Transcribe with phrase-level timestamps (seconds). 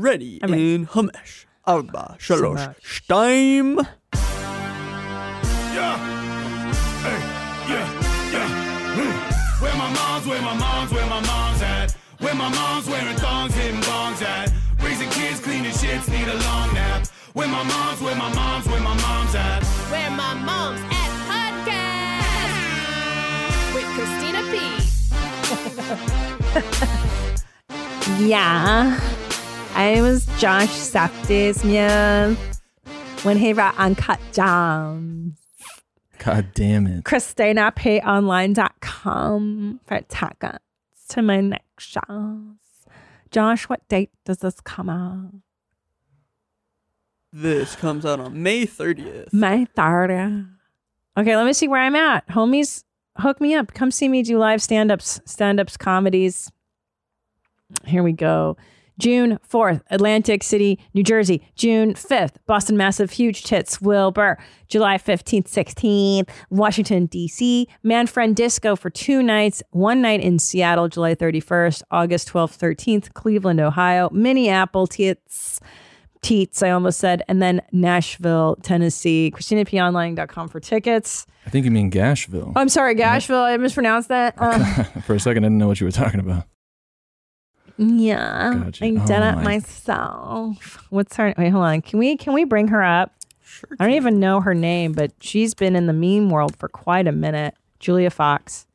[0.00, 0.74] ready I'm ready.
[0.74, 1.44] in Hamesh.
[1.66, 3.84] Arba, Shalosh, Shtaim.
[5.74, 5.96] Yeah.
[7.02, 7.20] Hey,
[7.72, 7.86] yeah,
[8.32, 8.96] yeah.
[8.96, 9.14] Mm.
[9.62, 11.96] Where my mom's, where my mom's, where my mom's at.
[12.20, 14.52] Where my mom's wearing thongs, hitting bongs at.
[14.80, 17.06] Raising kids, cleaning shits, need a long nap.
[17.32, 19.64] Where my mom's, where my mom's, where my mom's at.
[19.90, 22.54] Where my mom's at podcast
[23.74, 24.54] with Christina P.
[28.28, 28.98] yeah.
[29.78, 32.34] I was Josh Safdie's man
[33.24, 35.38] when he wrote Uncut Gems.
[36.18, 37.04] God damn it.
[37.04, 40.64] ChristinaPOnline.com for tickets
[41.10, 42.38] to my next shows.
[43.30, 45.34] Josh, what date does this come out?
[47.30, 49.30] This comes out on May 30th.
[49.34, 50.48] May 30th.
[51.18, 52.26] Okay, let me see where I'm at.
[52.28, 52.82] Homies,
[53.18, 53.74] hook me up.
[53.74, 56.50] Come see me do live stand ups, stand ups, comedies.
[57.84, 58.56] Here we go.
[58.98, 61.46] June 4th, Atlantic City, New Jersey.
[61.54, 64.38] June 5th, Boston Massive Huge Tits, Wilbur.
[64.68, 67.68] July 15th, 16th, Washington, D.C.
[67.84, 73.60] Manfriend Disco for two nights, one night in Seattle, July 31st, August 12th, 13th, Cleveland,
[73.60, 74.08] Ohio.
[74.10, 75.60] Minneapolis, Tits.
[76.22, 79.30] Teats, I almost said, and then Nashville, Tennessee.
[79.32, 81.24] ChristinaPOnline.com for tickets.
[81.46, 82.52] I think you mean Gashville.
[82.56, 83.42] Oh, I'm sorry, Gashville.
[83.42, 84.34] I mispronounced that.
[84.38, 84.64] Um,
[85.02, 86.44] For a second, I didn't know what you were talking about.
[87.78, 88.84] Yeah, Gotcha.
[88.84, 90.78] I did Oh, it my- myself.
[90.90, 91.34] What's her?
[91.36, 91.82] Wait, hold on.
[91.82, 93.12] Can we can we bring her up?
[93.42, 93.68] Sure.
[93.78, 97.06] I don't even know her name, but she's been in the meme world for quite
[97.06, 97.54] a minute.
[97.78, 98.66] Julia Fox.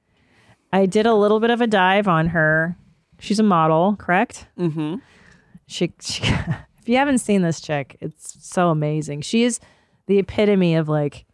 [0.74, 2.78] I did a little bit of a dive on her.
[3.20, 4.48] She's a model, correct?
[4.58, 4.96] Mm-hmm.
[5.68, 6.24] She, she
[6.80, 9.22] if you haven't seen this chick, it's so amazing.
[9.22, 9.60] She is
[10.08, 11.26] the epitome of like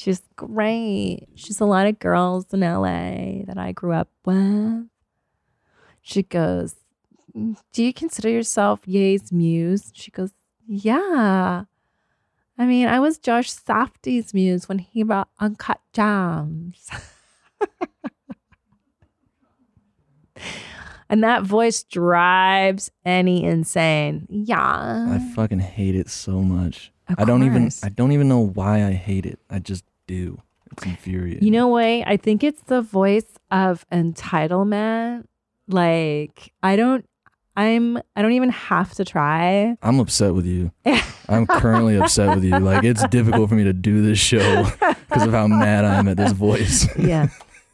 [0.01, 1.27] She's great.
[1.35, 4.87] She's a lot of girls in LA that I grew up with.
[6.01, 6.73] She goes,
[7.35, 9.91] Do you consider yourself Ye's muse?
[9.93, 10.31] She goes,
[10.65, 11.65] Yeah.
[12.57, 16.89] I mean, I was Josh Safdie's muse when he wrote Uncut Gems.
[21.11, 24.25] and that voice drives any insane.
[24.31, 25.11] Yeah.
[25.11, 26.91] I fucking hate it so much.
[27.19, 27.69] I don't even.
[27.83, 29.37] I don't even know why I hate it.
[29.49, 30.41] I just do.
[30.71, 31.43] It's infuriating.
[31.43, 31.83] You know what?
[32.07, 35.25] I think it's the voice of entitlement.
[35.67, 37.05] Like, I don't,
[37.55, 39.75] I'm, I don't even have to try.
[39.81, 40.71] I'm upset with you.
[41.29, 42.57] I'm currently upset with you.
[42.57, 44.63] Like it's difficult for me to do this show
[45.09, 46.87] because of how mad I am at this voice.
[46.97, 47.27] Yeah.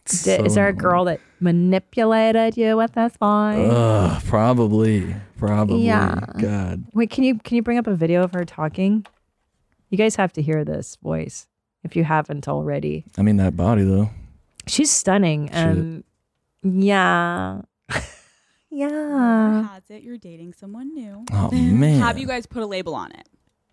[0.05, 3.69] It's Did- is there a girl that manipulated you with this voice?
[3.71, 5.13] Ugh, probably.
[5.38, 5.81] Probably.
[5.85, 6.19] Yeah.
[6.39, 6.85] God.
[6.94, 9.05] Wait, can you can you bring up a video of her talking?
[9.89, 11.47] You guys have to hear this voice
[11.83, 13.05] if you haven't already.
[13.17, 14.09] I mean that body though.
[14.67, 15.49] She's stunning.
[15.51, 16.03] And
[16.63, 17.61] yeah.
[18.69, 19.67] yeah.
[19.67, 21.25] has it you're dating someone new.
[21.31, 21.99] Oh man.
[21.99, 23.27] Have you guys put a label on it?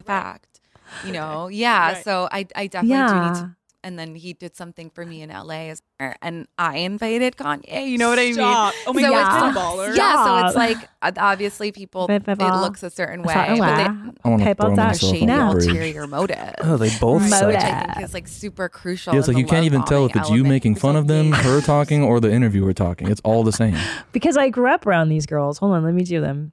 [0.05, 0.61] fact.
[1.07, 1.93] You know, yeah.
[1.95, 2.05] Right.
[2.05, 3.33] So I, I definitely do need Yeah.
[3.33, 3.57] to.
[3.85, 7.87] And then he did something for me in LA, as, and I invited Kanye.
[7.87, 8.35] You know what I mean?
[8.35, 8.75] Stop.
[8.87, 9.97] Oh my So God, it's- that's baller.
[9.97, 10.25] Yeah.
[10.25, 14.13] So it's like uh, obviously people it looks a certain way, Certain but they, way.
[14.25, 16.55] I want to People throw don't myself shady off ulterior motive.
[16.63, 17.31] Oh, they both Motive.
[17.31, 17.47] suck.
[17.49, 19.13] which I think is like super crucial.
[19.13, 21.61] Yeah, it's like you can't even tell if it's you making fun of them, her
[21.73, 23.09] talking, or the interviewer talking.
[23.11, 23.77] It's all the same.
[24.13, 25.59] because I grew up around these girls.
[25.59, 26.53] Hold on, let me do them.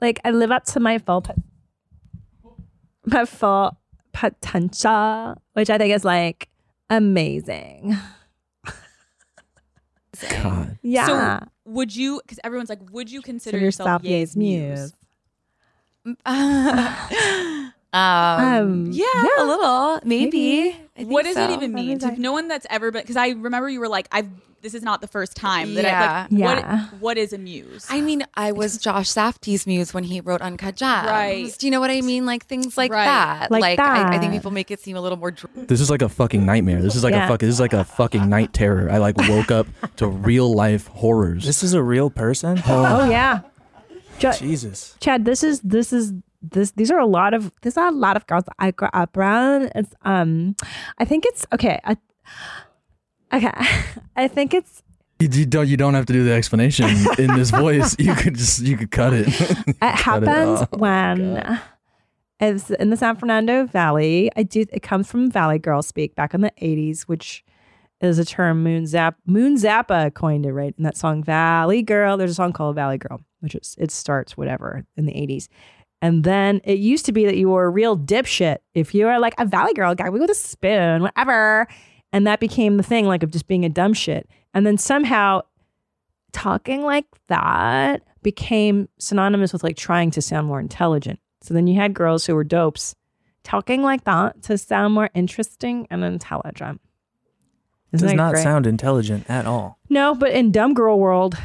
[0.00, 1.36] Like I live up to my full, pot-
[3.06, 3.76] my full
[4.12, 6.48] potential, which I think is like
[6.88, 7.96] amazing.
[10.42, 10.78] God.
[10.82, 11.06] Yeah.
[11.06, 12.20] So would you?
[12.24, 14.92] Because everyone's like, would you consider Consider yourself Ye's Ye's muse?
[16.26, 20.76] um, Um, yeah, yeah, a little, maybe.
[20.96, 21.10] maybe.
[21.10, 21.44] What does so.
[21.44, 21.98] it even mean?
[21.98, 24.28] What To no one that's ever been, because I remember you were like, I've.
[24.62, 26.28] This is not the first time that I like.
[26.30, 26.84] Yeah.
[26.90, 27.86] What, what is a muse?
[27.88, 31.06] I mean, I was Josh Safdie's muse when he wrote Uncut Gems.
[31.06, 31.54] Right.
[31.58, 32.26] Do you know what I mean?
[32.26, 33.04] Like things like Right.
[33.06, 33.50] that.
[33.50, 35.30] Like I, I think people make it seem a little more.
[35.30, 36.82] Dr- This is like a fucking nightmare.
[36.82, 37.24] This is like Yeah.
[37.24, 37.40] a fuck.
[37.40, 38.90] This is like a fucking night terror.
[38.90, 39.66] I like woke up
[39.96, 41.46] to real life horrors.
[41.46, 42.62] This is a real person?
[42.66, 43.40] oh yeah.
[44.18, 44.94] Jo- Jesus.
[45.00, 46.12] Chad, this is this is
[46.42, 48.88] this these are a lot of these are a lot of girls that I grew
[48.92, 49.72] up around.
[49.74, 50.54] It's um
[50.98, 51.80] I think it's okay.
[51.84, 51.96] I,
[53.32, 53.52] okay.
[54.16, 54.82] I think it's
[55.18, 55.68] You, you don't.
[55.68, 56.88] You don't have to do the explanation
[57.18, 57.96] in this voice.
[57.98, 58.60] You could just.
[58.60, 59.28] You could cut it.
[59.28, 60.72] it happens off.
[60.72, 61.60] when
[62.40, 64.30] it's in the San Fernando Valley.
[64.36, 67.44] I do it comes from Valley Girl speak back in the 80s, which
[68.00, 70.74] is a term Moon Zap Moon Zappa coined it, right?
[70.76, 72.16] In that song Valley Girl.
[72.16, 75.48] There's a song called Valley Girl, which is it starts whatever in the 80s.
[76.02, 79.18] And then it used to be that you were a real dipshit if you were
[79.18, 81.68] like a Valley Girl guy, we go to spoon, whatever.
[82.12, 84.28] And that became the thing, like of just being a dumb shit.
[84.52, 85.42] And then somehow
[86.32, 91.20] talking like that became synonymous with like trying to sound more intelligent.
[91.42, 92.94] So then you had girls who were dopes
[93.44, 96.80] talking like that to sound more interesting and intelligent.
[97.92, 98.42] Isn't Does not great?
[98.42, 99.78] sound intelligent at all.
[99.88, 101.36] No, but in dumb girl world,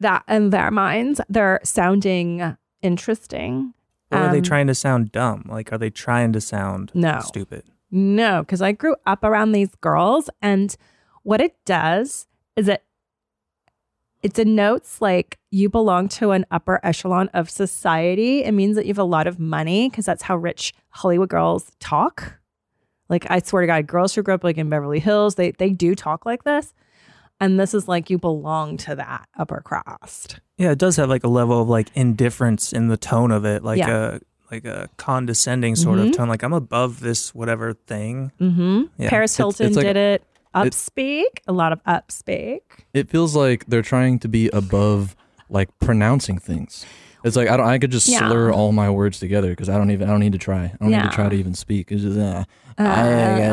[0.00, 3.72] that in their minds, they're sounding interesting.
[4.12, 5.44] Or are they Um, trying to sound dumb?
[5.48, 7.20] Like, are they trying to sound No.
[7.24, 7.64] stupid?
[7.90, 10.74] No, because I grew up around these girls, and
[11.22, 12.26] what it does
[12.56, 12.84] is it
[14.22, 18.42] it denotes like you belong to an upper echelon of society.
[18.42, 21.70] It means that you have a lot of money because that's how rich Hollywood girls
[21.78, 22.38] talk.
[23.08, 25.70] Like I swear to God, girls who grew up like in Beverly Hills, they they
[25.70, 26.74] do talk like this.
[27.40, 30.40] And this is like you belong to that upper crust.
[30.56, 33.62] Yeah, it does have like a level of like indifference in the tone of it,
[33.62, 34.16] like Yeah.
[34.16, 36.08] a like a condescending sort Mhm.
[36.10, 36.28] of tone.
[36.28, 38.32] Like I'm above this whatever thing.
[38.40, 38.82] Mm-hmm.
[38.98, 39.08] Yeah.
[39.10, 40.22] Paris Hilton it's like- did it.
[40.22, 40.24] it-
[40.54, 42.60] Upspeak, a lot of upspeak.
[42.94, 45.14] It feels like they're trying to be above
[45.50, 46.84] like pronouncing things.
[47.22, 47.66] It's like I don't.
[47.66, 48.28] I could just Yeah.
[48.28, 50.08] slur all my words together because I don't even.
[50.08, 50.64] I don't need to try.
[50.64, 51.90] I don't need to try to even speak.
[51.92, 52.44] It's just uh,
[52.78, 53.52] yeah.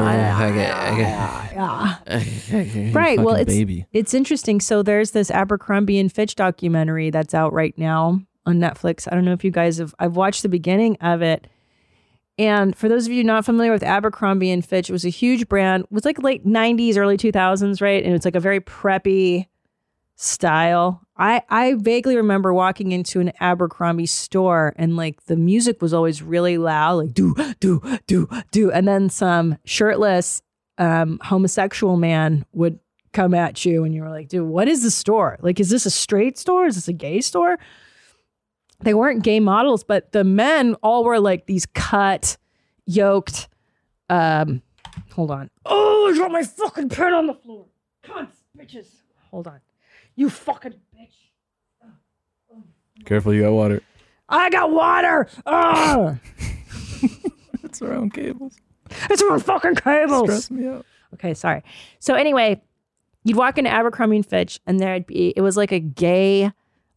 [2.07, 2.91] right.
[2.93, 3.19] Right.
[3.19, 3.85] Well, it's baby.
[3.93, 4.59] it's interesting.
[4.61, 9.07] So there's this Abercrombie and Fitch documentary that's out right now on Netflix.
[9.11, 9.93] I don't know if you guys have.
[9.99, 11.47] I've watched the beginning of it.
[12.37, 15.47] And for those of you not familiar with Abercrombie and Fitch, it was a huge
[15.47, 15.85] brand.
[15.85, 18.03] It was like late 90s, early 2000s, right?
[18.03, 19.47] And it's like a very preppy
[20.15, 21.01] style.
[21.17, 26.21] I I vaguely remember walking into an Abercrombie store and like the music was always
[26.21, 30.41] really loud, like do do do do, and then some shirtless
[30.77, 32.79] um, homosexual man would
[33.13, 35.37] come at you, and you were like, dude, what is the store?
[35.41, 36.65] Like, is this a straight store?
[36.65, 37.57] Is this a gay store?
[38.85, 42.37] They weren't gay models, but the men all were like these cut,
[42.85, 43.49] yoked.
[44.11, 44.61] Um,
[45.11, 45.49] hold on.
[45.65, 47.65] Oh, I dropped my fucking pen on the floor.
[48.03, 48.85] Cunts, bitches.
[49.31, 49.59] Hold on.
[50.15, 51.15] You fucking bitch.
[53.05, 53.81] Careful, you got water.
[54.29, 55.27] I got water.
[55.47, 56.17] Ah,
[57.63, 58.55] It's around cables.
[59.09, 60.25] it's my fucking cables.
[60.29, 60.85] Stress me out.
[61.15, 61.63] Okay, sorry.
[61.97, 62.61] So anyway,
[63.23, 66.51] you'd walk into Abercrombie and Fitch, and there'd be it was like a gay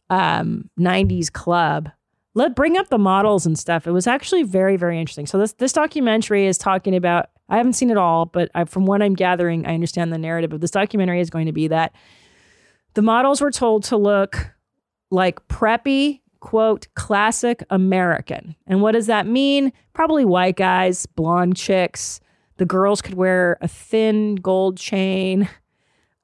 [0.09, 1.89] um 90s club.
[2.35, 3.87] Let bring up the models and stuff.
[3.87, 5.25] It was actually very, very interesting.
[5.25, 7.29] So this this documentary is talking about.
[7.51, 10.53] I haven't seen it all, but I, from what I'm gathering, I understand the narrative
[10.53, 11.93] of this documentary is going to be that
[12.93, 14.51] the models were told to look
[15.11, 18.55] like preppy, quote, classic American.
[18.67, 19.73] And what does that mean?
[19.93, 22.19] Probably white guys, blonde chicks.
[22.57, 25.49] The girls could wear a thin gold chain.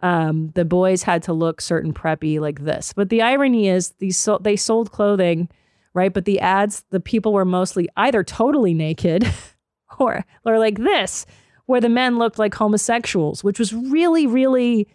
[0.06, 2.94] Um, the boys had to look certain preppy like this.
[2.94, 5.50] But the irony is, these so- they sold clothing,
[5.96, 6.14] right?
[6.14, 9.28] But the ads, the people were mostly either totally naked
[9.98, 11.26] or or like this,
[11.66, 14.88] where the men looked like homosexuals, which was really, really,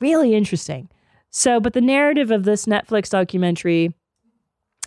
[0.00, 0.88] really interesting.
[1.30, 3.92] So, but the narrative of this Netflix documentary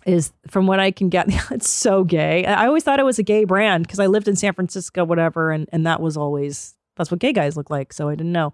[0.06, 2.46] is, from what I can get, it's so gay.
[2.46, 5.52] I always thought it was a gay brand because I lived in San Francisco, whatever,
[5.52, 7.92] and and that was always that's what gay guys look like.
[7.92, 8.54] So I didn't know.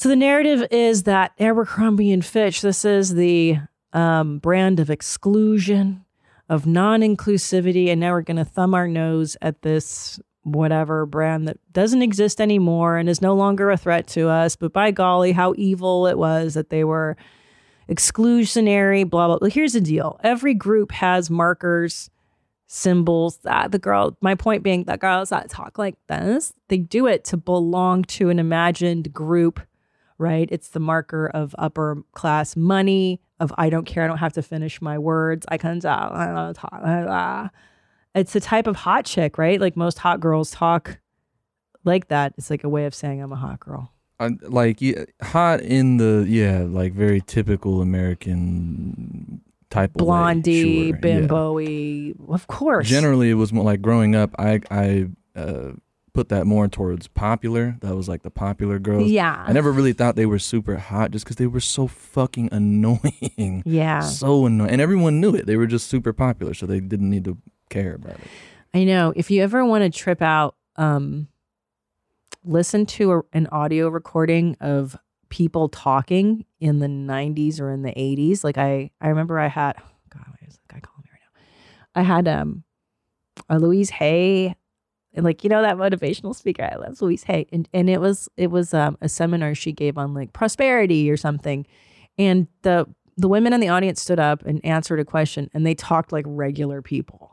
[0.00, 3.58] So the narrative is that Abercrombie and Fitch, this is the
[3.92, 6.06] um, brand of exclusion,
[6.48, 11.58] of non-inclusivity, and now we're going to thumb our nose at this whatever brand that
[11.74, 14.56] doesn't exist anymore and is no longer a threat to us.
[14.56, 17.18] But by golly, how evil it was that they were
[17.86, 19.06] exclusionary.
[19.06, 19.38] Blah blah.
[19.38, 19.50] blah.
[19.50, 22.08] Here's the deal: every group has markers
[22.68, 27.08] symbols that the girl my point being that girls that talk like this they do
[27.08, 29.58] it to belong to an imagined group
[30.20, 30.48] right?
[30.52, 34.42] It's the marker of upper class money of i don't care i don't have to
[34.42, 35.46] finish my words.
[35.48, 37.50] I can talk, I don't talk
[38.14, 39.60] it's the type of hot chick right?
[39.60, 40.98] Like most hot girls talk
[41.84, 42.34] like that.
[42.36, 43.92] It's like a way of saying i'm a hot girl.
[44.20, 50.62] I, like yeah, hot in the yeah, like very typical American type of way, blondie
[50.62, 51.00] sure, yeah.
[51.00, 52.86] bimbo-y of course.
[52.86, 54.34] Generally, it was more like growing up.
[54.38, 55.72] I I uh,
[56.12, 57.76] put that more towards popular.
[57.80, 59.10] That was like the popular girls.
[59.10, 62.48] yeah I never really thought they were super hot just because they were so fucking
[62.52, 63.62] annoying.
[63.64, 65.46] yeah So annoying, and everyone knew it.
[65.46, 67.38] They were just super popular, so they didn't need to
[67.68, 68.26] care about it.
[68.74, 69.12] I know.
[69.16, 71.28] If you ever want to trip out, um,
[72.44, 74.96] listen to a, an audio recording of
[75.28, 78.42] people talking in the 90s or in the 80s.
[78.44, 81.20] Like I, I remember I had, oh God, why is the guy calling me right
[81.94, 82.00] now?
[82.00, 82.64] I had um,
[83.48, 84.54] a Louise Hay,
[85.14, 86.68] and like you know that motivational speaker.
[86.70, 89.98] I love Louise Hay, and and it was it was um, a seminar she gave
[89.98, 91.66] on like prosperity or something,
[92.18, 92.86] and the
[93.16, 96.24] the women in the audience stood up and answered a question, and they talked like
[96.26, 97.30] regular people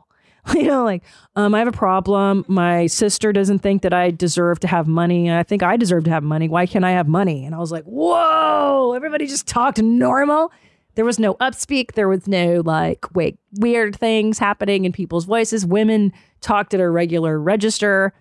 [0.54, 1.02] You know, like,
[1.36, 2.44] um, I have a problem.
[2.48, 5.30] My sister doesn't think that I deserve to have money.
[5.30, 6.48] I think I deserve to have money.
[6.48, 7.44] Why can't I have money?
[7.44, 10.50] And I was like, whoa, everybody just talked normal.
[10.98, 11.92] There was no upspeak.
[11.92, 15.64] There was no like, wait, weird things happening in people's voices.
[15.64, 18.12] Women talked at a regular register.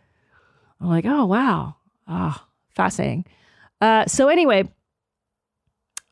[0.79, 1.77] I'm like, oh, wow.
[2.07, 3.25] Ah, fascinating.
[3.81, 4.72] Uh, so anyway,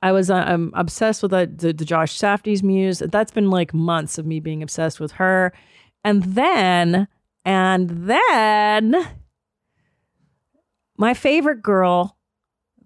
[0.02, 2.98] I was uh, I'm obsessed with the, the, the Josh Safdie's muse.
[2.98, 5.54] That's been like months of me being obsessed with her.
[6.04, 7.08] And then,
[7.46, 9.08] and then,
[10.98, 12.18] my favorite girl,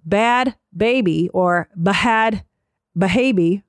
[0.04, 2.44] Bad Baby or Bahad
[2.94, 3.64] Bahabi.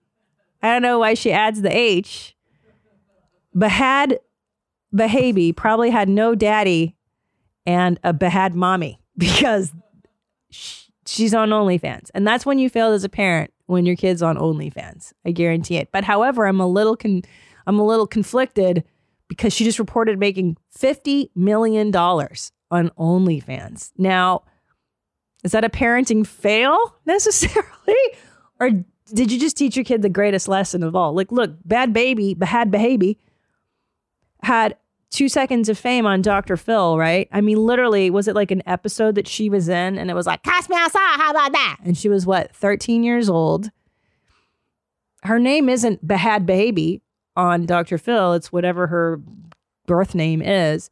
[0.62, 2.36] I don't know why she adds the H.
[3.56, 4.18] Bahad
[4.94, 6.96] Bahabi probably had no daddy
[7.66, 9.72] and a Bahad mommy because
[10.50, 12.10] sh- she's on OnlyFans.
[12.14, 15.12] And that's when you failed as a parent when your kid's on OnlyFans.
[15.24, 15.90] I guarantee it.
[15.92, 17.22] But however, I'm a little con-
[17.66, 18.84] I'm a little conflicted
[19.28, 23.92] because she just reported making $50 million on OnlyFans.
[23.96, 24.42] Now,
[25.44, 27.94] is that a parenting fail necessarily?
[28.58, 28.70] or
[29.14, 31.14] did you just teach your kid the greatest lesson of all?
[31.14, 33.18] Like, look, bad baby, bad baby
[34.42, 34.76] had
[35.10, 36.56] two seconds of fame on Dr.
[36.56, 37.28] Phil, right?
[37.32, 40.26] I mean, literally, was it like an episode that she was in and it was
[40.26, 41.78] like, cast me outside, how about that?
[41.84, 43.70] And she was what, 13 years old?
[45.24, 47.02] Her name isn't Bad Baby
[47.36, 47.98] on Dr.
[47.98, 49.20] Phil, it's whatever her
[49.86, 50.90] birth name is.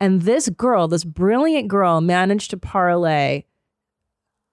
[0.00, 3.44] And this girl, this brilliant girl, managed to parlay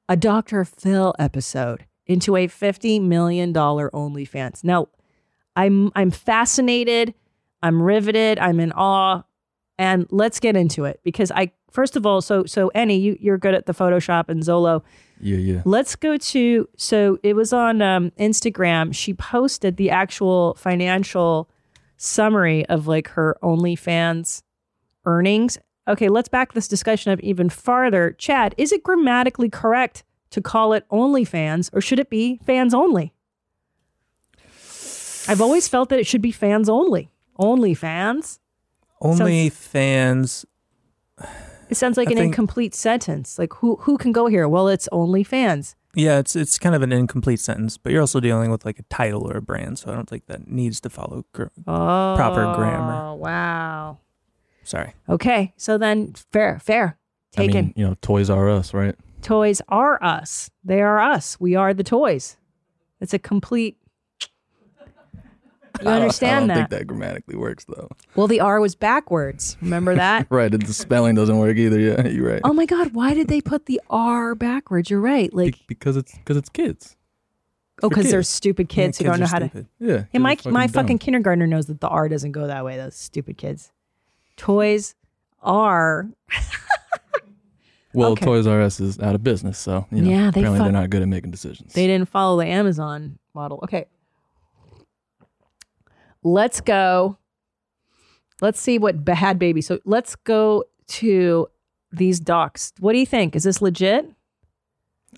[0.10, 0.66] a Dr.
[0.66, 4.64] Phil episode into a $50 million OnlyFans.
[4.64, 4.88] Now,
[5.56, 7.14] I'm I'm fascinated,
[7.64, 9.24] I'm riveted, I'm in awe,
[9.78, 13.38] and let's get into it because I first of all, so so Annie, you you're
[13.38, 14.84] good at the Photoshop and Zolo.
[15.22, 15.62] Yeah, yeah.
[15.66, 18.94] Let's go to so it was on um, Instagram.
[18.94, 21.50] She posted the actual financial
[21.98, 24.44] summary of like her OnlyFans
[25.06, 25.58] earnings.
[25.88, 28.12] Okay, let's back this discussion up even farther.
[28.18, 30.04] Chad, is it grammatically correct
[30.36, 33.14] to call it OnlyFans or should it be fans only?
[35.28, 37.10] I've always felt that it should be fans only.
[37.38, 38.40] Only fans.
[39.02, 40.46] Only fans.
[41.70, 43.40] It sounds like I an think- incomplete sentence.
[43.40, 44.48] Like who who can go here?
[44.48, 45.76] Well, it's only fans.
[45.96, 48.84] Yeah, it's it's kind of an incomplete sentence, but you're also dealing with like a
[48.84, 52.54] title or a brand, so I don't think that needs to follow gr- Oh, proper
[52.56, 52.94] grammar.
[52.94, 54.00] Oh wow.
[54.64, 54.94] Sorry.
[55.08, 56.98] Okay, so then fair, fair.
[57.38, 58.96] I mean, you know, toys R us, right?
[59.26, 60.50] Toys are us.
[60.64, 61.38] They are us.
[61.40, 62.38] We are the toys.
[63.02, 63.78] It's a complete.
[64.22, 64.28] You
[65.82, 66.56] I don't- understand I don't that?
[66.56, 67.90] think that grammatically works though.
[68.16, 69.58] Well, the R was backwards.
[69.62, 70.28] Remember that?
[70.30, 71.80] right, the spelling doesn't work either.
[71.80, 72.42] Yeah, you're right.
[72.46, 72.94] oh my God!
[72.94, 74.90] Why did they put the R backwards?
[74.90, 75.34] You're right.
[75.34, 76.96] Like, because it's because it's kids.
[77.84, 78.30] oh, because they're kids.
[78.30, 79.66] stupid kids who don't know how to.
[79.80, 80.06] Yeah.
[80.14, 82.78] Hey, my my fucking kindergartner knows that the R doesn't go that way.
[82.78, 83.74] Those stupid kids.
[84.38, 84.96] Toys
[85.42, 86.08] are.
[87.96, 88.26] Well, okay.
[88.26, 90.82] Toys R Us is out of business, so you know, Yeah, they apparently fuck- they're
[90.82, 91.74] not good at making decisions.
[91.74, 93.60] They didn't follow the Amazon model.
[93.64, 93.86] Okay.
[96.24, 97.18] Let's go.
[98.42, 99.62] Let's see what bad Baby.
[99.62, 101.48] So let's go to
[101.92, 102.74] these docs.
[102.80, 103.36] What do you think?
[103.36, 104.10] Is this legit?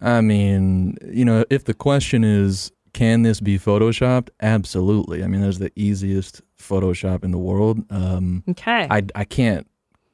[0.01, 4.29] I mean, you know, if the question is, can this be photoshopped?
[4.41, 5.23] Absolutely.
[5.23, 7.83] I mean, there's the easiest Photoshop in the world.
[7.91, 8.87] Um, Okay.
[8.89, 9.67] I I can't,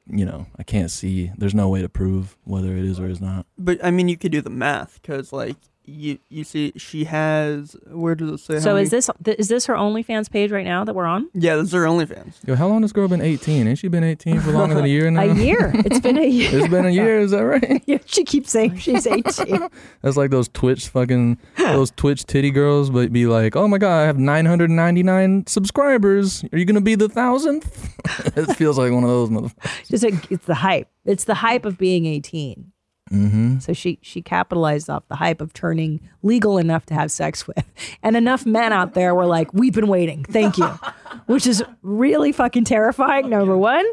[0.06, 1.30] you know, I can't see.
[1.36, 3.46] There's no way to prove whether it is or is not.
[3.58, 7.76] But I mean, you could do the math because, like, you you see, she has.
[7.86, 8.60] Where does it say?
[8.60, 11.28] so many- is this th- is this her OnlyFans page right now that we're on?
[11.34, 12.34] Yeah, this is her OnlyFans.
[12.46, 13.66] Yo, how long has girl been 18?
[13.68, 15.22] Ain't she been 18 for longer than a year now?
[15.22, 15.72] A year.
[15.74, 16.50] It's been a year.
[16.52, 17.20] it's been a year.
[17.20, 17.82] Is that right?
[17.86, 19.68] Yeah, she keeps saying she's 18.
[20.02, 24.00] That's like those Twitch fucking those Twitch titty girls, but be like, oh my god,
[24.02, 26.44] I have 999 subscribers.
[26.52, 27.94] Are you gonna be the thousandth?
[28.36, 29.88] it feels like one of those motherfuckers.
[29.88, 30.88] Just a, it's the hype.
[31.04, 32.72] It's the hype of being 18.
[33.12, 33.58] Mm-hmm.
[33.58, 37.64] So she she capitalized off the hype of turning legal enough to have sex with.
[38.02, 40.24] And enough men out there were like, "We've been waiting.
[40.24, 40.66] Thank you."
[41.26, 43.84] Which is really fucking terrifying, number 1.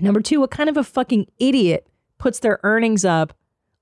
[0.00, 1.86] Number 2, what kind of a fucking idiot
[2.18, 3.32] puts their earnings up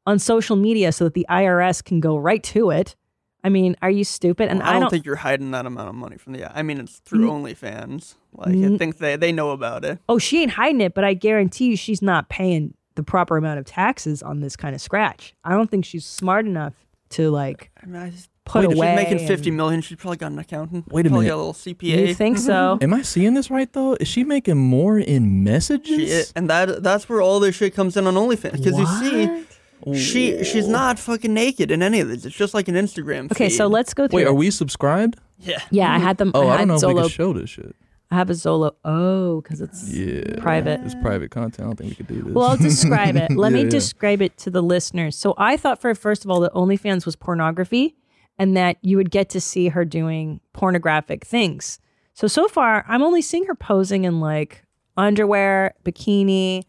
[0.06, 2.96] on social media so that the IRS can go right to it?
[3.44, 4.48] I mean, are you stupid?
[4.48, 6.56] And I, I don't, don't think you're hiding that amount of money from the.
[6.56, 7.42] I mean, it's through Mm.
[7.54, 8.14] OnlyFans.
[8.34, 8.74] Like, Mm.
[8.74, 9.98] I think they they know about it.
[10.08, 13.58] Oh, she ain't hiding it, but I guarantee you she's not paying the proper amount
[13.60, 15.34] of taxes on this kind of scratch.
[15.44, 16.74] I don't think she's smart enough
[17.10, 19.80] to like I mean, I just, put wait, if she's making and- fifty million.
[19.80, 20.90] She's probably got an accountant.
[20.92, 21.30] Wait a probably minute.
[21.30, 22.08] Got a little CPA.
[22.08, 22.78] You think so?
[22.82, 23.94] Am I seeing this right though?
[24.00, 26.26] Is she making more in messages?
[26.26, 29.94] She, and that that's where all this shit comes in on OnlyFans because you see,
[29.94, 32.24] she she's not fucking naked in any of this.
[32.24, 33.30] It's just like an Instagram.
[33.30, 34.16] Okay, so let's go through.
[34.16, 34.28] Wait, it.
[34.28, 35.16] are we subscribed?
[35.38, 35.60] Yeah.
[35.70, 36.32] Yeah, I had them.
[36.34, 37.00] Oh, I I don't know if we Zolo.
[37.02, 37.76] can show this shit.
[38.10, 38.72] I have a Zolo.
[38.84, 40.40] Oh, because it's Yeah.
[40.40, 40.80] private.
[40.84, 41.60] It's private content.
[41.60, 42.34] I don't think we could do this.
[42.34, 43.30] Well, I'll describe it.
[43.36, 43.68] Let Yeah, me yeah.
[43.70, 45.16] describe it to the listeners.
[45.16, 47.96] So I thought for first of all that OnlyFans was pornography
[48.38, 51.80] and that you would get to see her doing pornographic things.
[52.14, 54.62] So so far I'm only seeing her posing in like
[54.96, 56.62] underwear, bikini,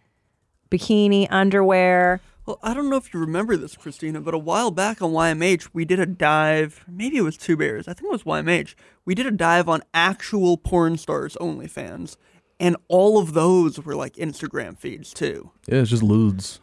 [0.71, 2.19] bikini, underwear.
[2.47, 5.69] Well, I don't know if you remember this, Christina, but a while back on YMH,
[5.73, 6.85] we did a dive.
[6.87, 7.89] Maybe it was Two Bears.
[7.89, 8.73] I think it was YMH.
[9.03, 12.15] We did a dive on actual porn stars OnlyFans,
[12.57, 15.51] and all of those were like Instagram feeds too.
[15.67, 16.59] yeah, it's just ludes.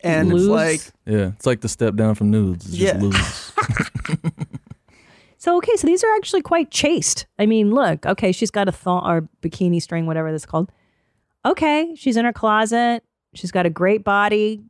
[0.00, 0.40] And Ludes?
[0.40, 0.80] it's like,
[1.16, 2.66] Yeah, it's like the step down from nudes.
[2.66, 3.00] It's just Yeah.
[3.00, 4.32] ludes.
[5.38, 7.26] So okay, so these are actually quite chaste.
[7.38, 10.72] I mean, look, okay, she's got a thong or bikini string, whatever that's called.
[11.44, 13.04] Okay, she's in her closet.
[13.34, 14.62] She's got a great body.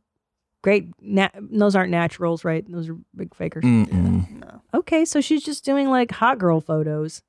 [0.63, 0.87] Great.
[1.01, 2.69] Na- those aren't naturals, right?
[2.69, 3.63] Those are big fakers.
[3.63, 4.39] Mm-mm.
[4.41, 4.61] no.
[4.73, 7.21] Okay, so she's just doing like hot girl photos.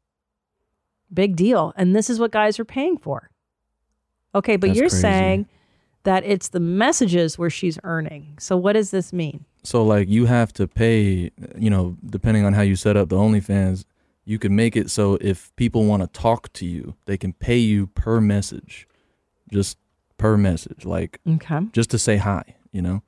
[1.12, 1.72] Big deal.
[1.76, 3.30] And this is what guys are paying for.
[4.34, 5.00] Okay, but That's you're crazy.
[5.02, 5.46] saying
[6.04, 8.36] that it's the messages where she's earning.
[8.38, 9.44] So what does this mean?
[9.62, 13.16] So like you have to pay, you know, depending on how you set up the
[13.16, 13.84] OnlyFans,
[14.24, 17.56] you can make it so if people want to talk to you, they can pay
[17.56, 18.86] you per message,
[19.52, 19.78] just
[20.18, 21.60] per message, like Okay.
[21.72, 22.42] just to say hi,
[22.72, 23.02] you know.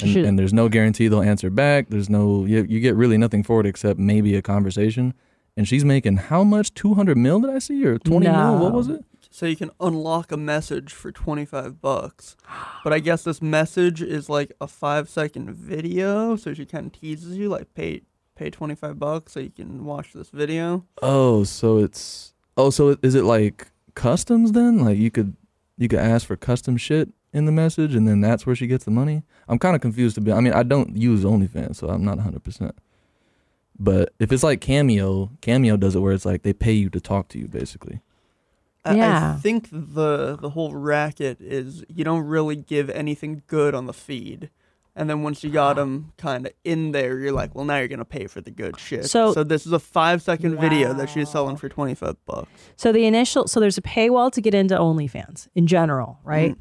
[0.00, 1.88] And, and there's no guarantee they'll answer back.
[1.88, 5.14] There's no you, you get really nothing for it except maybe a conversation.
[5.56, 6.72] And she's making how much?
[6.72, 7.40] Two hundred mil?
[7.40, 8.58] Did I see or twenty mil?
[8.58, 9.04] What was it?
[9.30, 12.36] So you can unlock a message for 25 bucks.
[12.84, 16.36] But I guess this message is like a five second video.
[16.36, 18.02] So she kind of teases you, like, pay
[18.34, 20.84] pay 25 bucks so you can watch this video.
[21.00, 24.84] Oh, so it's oh, so is it like customs then?
[24.84, 25.34] Like you could
[25.78, 28.84] you could ask for custom shit in the message, and then that's where she gets
[28.84, 29.22] the money.
[29.48, 30.32] I'm kind of confused to be.
[30.32, 32.42] I mean, I don't use OnlyFans, so I'm not 100.
[32.44, 32.76] percent
[33.78, 37.00] But if it's like Cameo, Cameo does it where it's like they pay you to
[37.00, 38.00] talk to you, basically.
[38.84, 39.34] I, Yeah.
[39.36, 43.92] I think the the whole racket is you don't really give anything good on the
[43.92, 44.50] feed.
[44.94, 47.88] And then once you got them kind of in there, you're like, well, now you're
[47.88, 49.06] gonna pay for the good shit.
[49.06, 52.50] So- so this is a five second video that she's selling for twenty five bucks
[52.76, 56.52] So the initial so there's a paywall to get into OnlyFans in general, right?
[56.52, 56.58] Mm.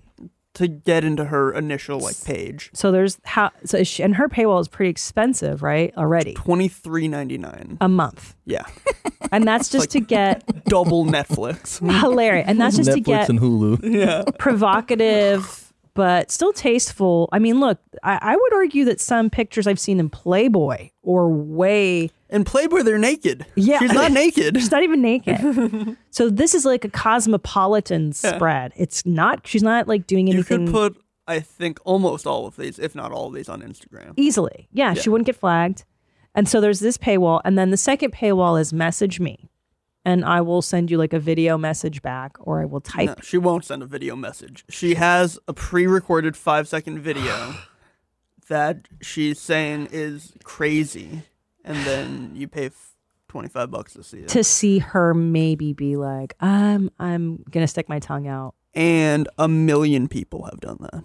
[0.53, 2.69] To get into her initial like page.
[2.73, 5.93] So there's how so is she, and her paywall is pretty expensive, right?
[5.97, 6.33] Already.
[6.33, 7.77] Twenty three ninety nine.
[7.81, 8.35] A month.
[8.45, 8.65] Yeah,
[9.31, 11.79] And that's just to get double Netflix.
[12.01, 12.45] hilarious.
[12.47, 13.79] And that's just to Netflix get and Hulu.
[13.83, 17.27] yeah, provocative but still tasteful.
[17.33, 21.29] I mean, look, I, I would argue that some pictures I've seen in Playboy or
[21.29, 23.45] way and Playboy they're naked.
[23.55, 23.79] Yeah.
[23.79, 24.57] she's not naked.
[24.57, 25.97] She's not even naked.
[26.11, 28.71] so this is like a cosmopolitan spread.
[28.75, 29.45] It's not.
[29.45, 30.61] She's not like doing anything.
[30.61, 33.61] You could put, I think, almost all of these, if not all of these, on
[33.61, 34.13] Instagram.
[34.17, 34.67] easily.
[34.71, 35.83] Yeah, she wouldn't get flagged.
[36.33, 39.49] And so there's this paywall, and then the second paywall is message me,
[40.05, 43.07] and I will send you like a video message back, or I will type.
[43.07, 44.63] No, she won't send a video message.
[44.69, 47.55] She has a pre-recorded five-second video
[48.47, 51.23] that she's saying is crazy,
[51.63, 52.95] and then you pay f-
[53.27, 54.27] twenty-five bucks to see it.
[54.29, 58.55] To see her maybe be like, um, I'm gonna stick my tongue out.
[58.73, 61.03] and a million people have done that.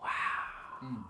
[0.00, 1.04] Wow.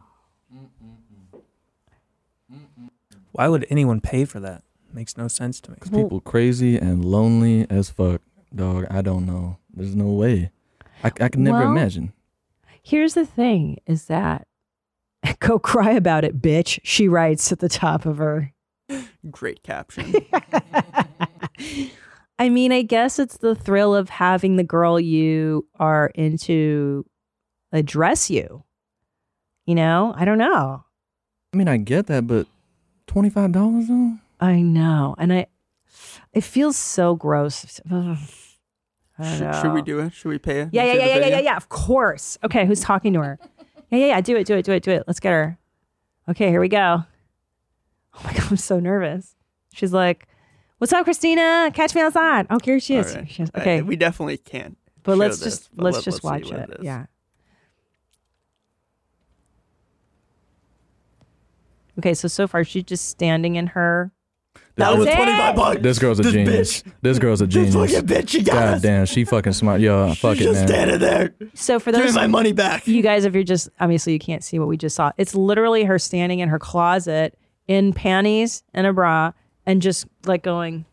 [3.32, 4.62] Why would anyone pay for that?
[4.92, 5.76] Makes no sense to me.
[5.80, 8.22] Cause people crazy and lonely as fuck,
[8.54, 8.86] dog.
[8.90, 9.58] I don't know.
[9.72, 10.50] There's no way.
[11.04, 12.12] I, I can never Well- imagine.
[12.82, 14.46] Here's the thing: is that
[15.40, 16.78] go cry about it, bitch.
[16.82, 18.52] She writes at the top of her.
[19.30, 20.14] Great caption.
[22.38, 27.04] I mean, I guess it's the thrill of having the girl you are into
[27.72, 28.64] address you.
[29.66, 30.84] You know, I don't know.
[31.52, 32.46] I mean, I get that, but
[33.06, 34.14] twenty five dollars though.
[34.40, 35.46] I know, and I,
[36.32, 37.80] it feels so gross.
[37.90, 38.16] Ugh.
[39.20, 40.12] I don't should, should we do it?
[40.12, 40.68] Should we pay it?
[40.70, 41.56] Yeah, yeah, yeah, yeah, yeah, yeah, yeah.
[41.56, 42.38] Of course.
[42.44, 43.38] Okay, who's talking to her?
[43.90, 44.20] Yeah, yeah, yeah.
[44.20, 45.04] Do it, do it, do it, do it.
[45.06, 45.58] Let's get her.
[46.28, 47.04] Okay, here we go.
[48.14, 49.34] Oh my god, I'm so nervous.
[49.72, 50.26] She's like,
[50.78, 51.70] "What's up, Christina?
[51.74, 53.14] Catch me outside." Oh, here she is.
[53.14, 53.30] Right.
[53.30, 54.76] She is- Okay, we definitely can't.
[55.04, 56.70] but let's this, just but let's let- just see watch it.
[56.70, 56.82] it.
[56.82, 57.06] Yeah.
[61.98, 64.12] Okay, so so far she's just standing in her.
[64.78, 65.80] That was was twenty-five bucks.
[65.82, 66.82] This girl's a This genius.
[66.82, 66.92] bitch.
[67.02, 67.74] This girl's a This genius.
[67.92, 68.82] fucking bitch, she got God us.
[68.82, 69.80] damn, she fucking smart.
[69.80, 70.68] Yo, fuck She's it, just man.
[70.68, 71.34] standing there.
[71.54, 72.86] So for Give me those my money back.
[72.86, 75.12] you guys, if you're just obviously you can't see what we just saw.
[75.18, 79.32] It's literally her standing in her closet in panties and a bra
[79.66, 80.84] and just like going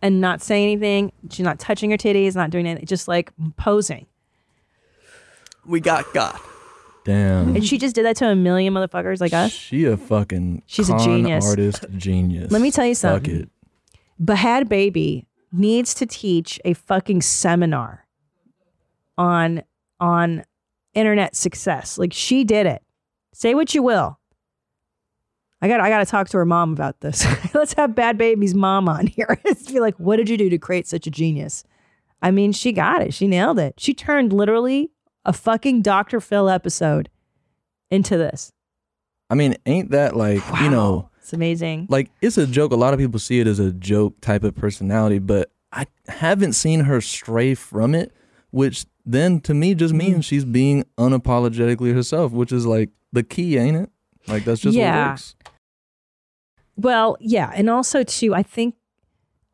[0.00, 1.12] and not saying anything.
[1.30, 4.06] She's not touching her titties, not doing anything, just like posing.
[5.64, 6.40] We got got.
[7.04, 7.56] Damn.
[7.56, 9.50] And she just did that to a million motherfuckers like us.
[9.50, 11.44] She a fucking She's a genius.
[11.46, 12.52] artist genius.
[12.52, 13.34] Let me tell you something.
[13.34, 13.48] Fuck it.
[14.24, 18.06] Bahad Baby needs to teach a fucking seminar
[19.18, 19.62] on
[19.98, 20.44] on
[20.94, 21.98] internet success.
[21.98, 22.82] Like she did it.
[23.32, 24.18] Say what you will.
[25.60, 27.26] I got I got to talk to her mom about this.
[27.54, 29.38] Let's have Bad Baby's mom on here.
[29.46, 31.64] Just be like, what did you do to create such a genius?
[32.20, 33.12] I mean, she got it.
[33.12, 33.74] She nailed it.
[33.78, 34.90] She turned literally
[35.24, 36.20] a fucking Dr.
[36.20, 37.08] Phil episode
[37.90, 38.52] into this.
[39.30, 41.86] I mean, ain't that like you know, It's amazing.
[41.88, 42.72] like it's a joke.
[42.72, 46.52] A lot of people see it as a joke type of personality, but I haven't
[46.52, 48.12] seen her stray from it,
[48.50, 50.12] which then to me just Mm-hmm.
[50.12, 53.90] means she's being unapologetically herself, which is like the key, ain't it?
[54.28, 55.10] Like that's just what Yeah.
[55.10, 55.34] works.
[56.76, 58.74] Well, yeah, and also too, I think.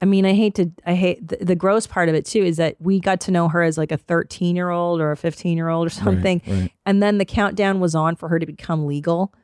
[0.00, 0.70] I mean, I hate to.
[0.86, 3.48] I hate the, the gross part of it too is that we got to know
[3.48, 6.72] her as like a 13 year old or a 15 year old or something, right.
[6.86, 9.34] and then the countdown was on for her to become legal.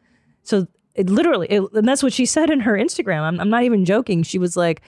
[0.45, 3.23] So it literally, it, and that's what she said in her Instagram.
[3.23, 4.23] I'm, I'm not even joking.
[4.23, 4.81] She was like,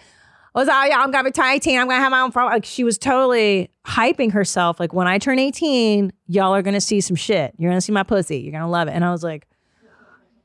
[0.54, 1.78] "Oh yeah, I'm gonna be 18.
[1.78, 2.46] I'm gonna have my own." Phone.
[2.46, 4.78] Like she was totally hyping herself.
[4.78, 7.54] Like when I turn 18, y'all are gonna see some shit.
[7.58, 8.38] You're gonna see my pussy.
[8.38, 8.92] You're gonna love it.
[8.92, 9.48] And I was like.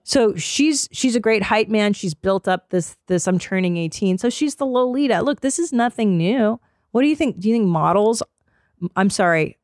[0.04, 1.94] So she's she's a great hype man.
[1.94, 4.18] She's built up this this I'm turning 18.
[4.18, 5.22] So she's the Lolita.
[5.22, 6.60] Look, this is nothing new.
[6.92, 7.40] What do you think?
[7.40, 8.22] Do you think models
[8.96, 9.58] I'm sorry,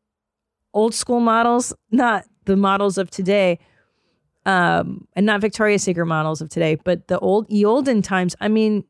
[0.73, 3.59] old school models, not the models of today,
[4.45, 8.47] um, and not Victoria's Secret models of today, but the old ye olden times, I
[8.47, 8.83] mean,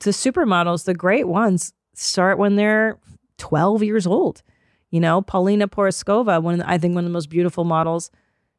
[0.00, 2.98] the supermodels, the great ones, start when they're
[3.38, 4.42] 12 years old.
[4.90, 8.10] You know, Paulina Porizkova, one the, I think one of the most beautiful models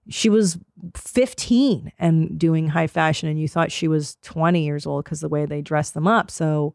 [0.09, 0.57] she was
[0.95, 5.29] 15 and doing high fashion and you thought she was 20 years old because the
[5.29, 6.73] way they dress them up so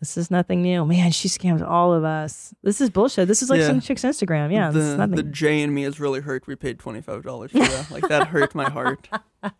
[0.00, 3.50] this is nothing new man she scams all of us this is bullshit this is
[3.50, 3.66] like Yeah.
[3.66, 6.46] some chick's instagram yeah this is the, nothing the J in me is really hurt.
[6.46, 7.90] We paid twenty five dollars for that.
[7.90, 9.08] Like that hurt my heart.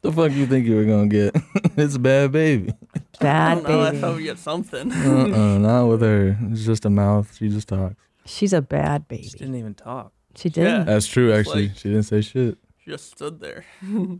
[0.00, 1.34] The fuck you think you were gonna get?
[1.76, 2.72] it's a bad baby.
[2.94, 3.80] I bad don't know.
[3.80, 4.92] I baby thought we get something.
[4.92, 6.38] Uh-uh, not with her.
[6.52, 7.34] It's just a mouth.
[7.36, 7.96] She just talks.
[8.24, 10.12] she's a bad baby She baby didn't even talk.
[10.38, 11.32] She did That's true.
[11.32, 12.58] It's Actually, like- she didn't say shit.
[12.78, 13.64] She just stood there.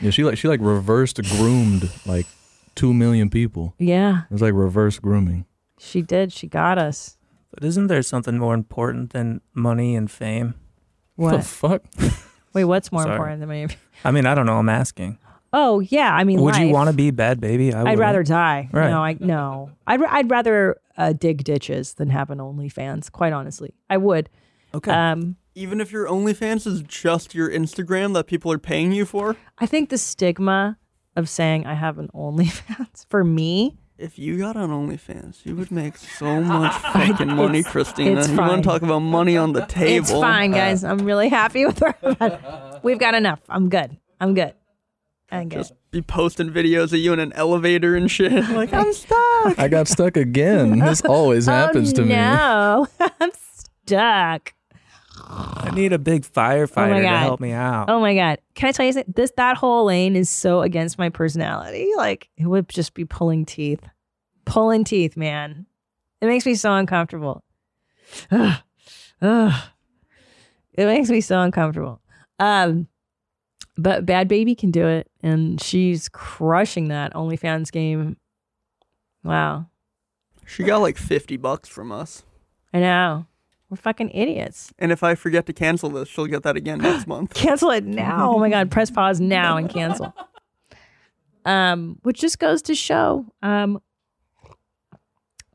[0.00, 2.26] Yeah, she like she like reversed groomed like
[2.74, 3.74] two million people.
[3.78, 5.44] yeah It was like reverse grooming.
[5.78, 7.16] she did she got us
[7.52, 10.54] But isn't there something more important than money and fame?
[11.16, 11.82] What the what fuck?
[12.54, 13.14] wait what's more Sorry.
[13.14, 13.66] important than me
[14.04, 14.58] I mean, I don't know.
[14.58, 15.18] I'm asking.
[15.52, 16.72] oh yeah i mean Would you life.
[16.72, 17.72] want to be bad baby?
[17.74, 17.98] I I'd wouldn't.
[18.00, 18.68] rather die.
[18.72, 18.88] Right.
[18.90, 19.70] No, I no.
[19.86, 23.10] I'd ra- I'd rather uh, dig ditches than have an OnlyFans.
[23.10, 24.28] Quite honestly, I would.
[24.74, 24.90] Okay.
[24.90, 29.36] Um, Even if your OnlyFans is just your Instagram that people are paying you for,
[29.58, 30.78] I think the stigma
[31.16, 35.70] of saying I have an OnlyFans for me, if you got on OnlyFans, you would
[35.70, 38.18] make so much fucking money, It's- Christina.
[38.20, 38.48] it's you fine.
[38.48, 40.02] want to talk about money on the table?
[40.02, 40.82] it's fine, guys.
[40.82, 43.40] I'm really happy with where We've got enough.
[43.48, 43.96] I'm good.
[44.20, 44.54] I'm good.
[45.30, 45.58] I'm good.
[45.58, 48.32] Just be posting videos of you in an elevator and shit.
[48.50, 49.58] Like I'm stuck.
[49.58, 50.78] I got stuck again.
[50.80, 52.08] This always happens oh, to me.
[52.08, 52.86] No,
[53.20, 53.30] I'm
[53.86, 54.52] stuck.
[55.34, 57.88] I need a big firefighter to help me out.
[57.88, 58.38] Oh my god!
[58.54, 59.14] Can I tell you something?
[59.16, 61.88] This that whole lane is so against my personality.
[61.96, 63.82] Like it would just be pulling teeth,
[64.44, 65.66] pulling teeth, man.
[66.20, 67.42] It makes me so uncomfortable.
[68.30, 68.58] Ugh.
[69.22, 69.62] Ugh.
[70.74, 72.00] It makes me so uncomfortable.
[72.38, 72.88] Um,
[73.76, 78.16] but Bad Baby can do it, and she's crushing that OnlyFans game.
[79.22, 79.66] Wow,
[80.46, 82.22] She got like 50 bucks from us.
[82.72, 83.26] I know
[83.72, 84.70] we're fucking idiots.
[84.78, 87.32] And if I forget to cancel this, she'll get that again next month.
[87.32, 88.30] cancel it now.
[88.30, 90.14] Oh my god, press pause now and cancel.
[91.46, 93.80] Um, which just goes to show um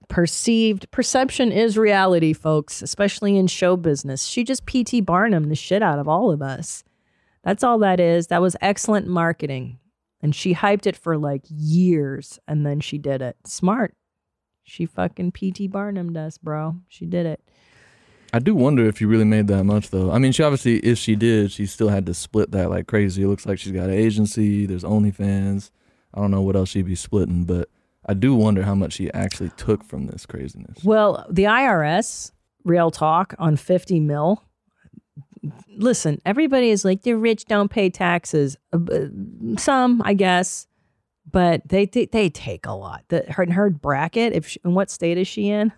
[0.08, 4.24] perceived perception is reality, folks, especially in show business.
[4.26, 6.84] She just PT Barnum the shit out of all of us.
[7.44, 8.28] That's all that is.
[8.28, 9.78] That was excellent marketing.
[10.24, 13.38] And she hyped it for like years and then she did it.
[13.46, 13.94] Smart.
[14.64, 16.78] She fucking PT Barnum us, bro.
[16.88, 17.42] She did it.
[18.34, 20.12] I do wonder if you really made that much though.
[20.12, 23.24] I mean, she obviously, if she did, she still had to split that like crazy.
[23.24, 24.66] It looks like she's got an agency.
[24.66, 25.72] There's OnlyFans.
[26.14, 27.70] I don't know what else she'd be splitting, but
[28.06, 30.84] I do wonder how much she actually took from this craziness.
[30.84, 32.32] Well, the IRS,
[32.64, 34.44] real talk on 50 mil.
[35.70, 38.58] Listen, everybody is like, the rich don't pay taxes.
[38.74, 38.80] Uh,
[39.58, 40.68] Some, I guess,
[41.30, 43.04] but they they, they take a lot.
[43.10, 45.72] The, her, her bracket, if she, in what state is she in?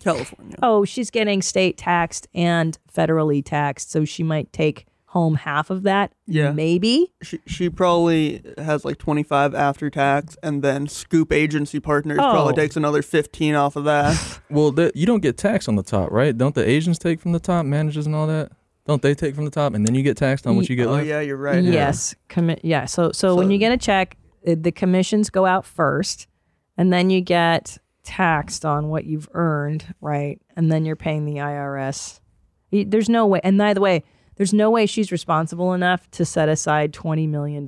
[0.00, 0.56] California.
[0.62, 3.90] Oh, she's getting state taxed and federally taxed.
[3.90, 6.12] So she might take home half of that.
[6.26, 6.52] Yeah.
[6.52, 7.10] Maybe.
[7.22, 12.56] She, she probably has like 25 after tax, and then Scoop Agency Partners probably Oh.
[12.56, 14.40] takes another 15 off of that.
[14.50, 16.36] Well, the, you don't get taxed on the top, right?
[16.36, 18.52] Don't the agents take from the top, managers and all that?
[18.86, 20.86] Don't they take from the top, and then you get taxed on what you get
[20.86, 21.06] oh, left?
[21.06, 21.64] yeah, you're right.
[21.64, 22.14] Yes.
[22.28, 22.84] Commi- yeah.
[22.84, 26.28] So, so when you get a check, uh, the commissions go out first,
[26.76, 30.40] and then you get taxed on what you've earned, right?
[30.56, 32.20] And then you're paying the IRS.
[32.70, 33.40] There's no way.
[33.44, 34.04] And by the way,
[34.36, 37.66] there's no way she's responsible enough to set aside $20 million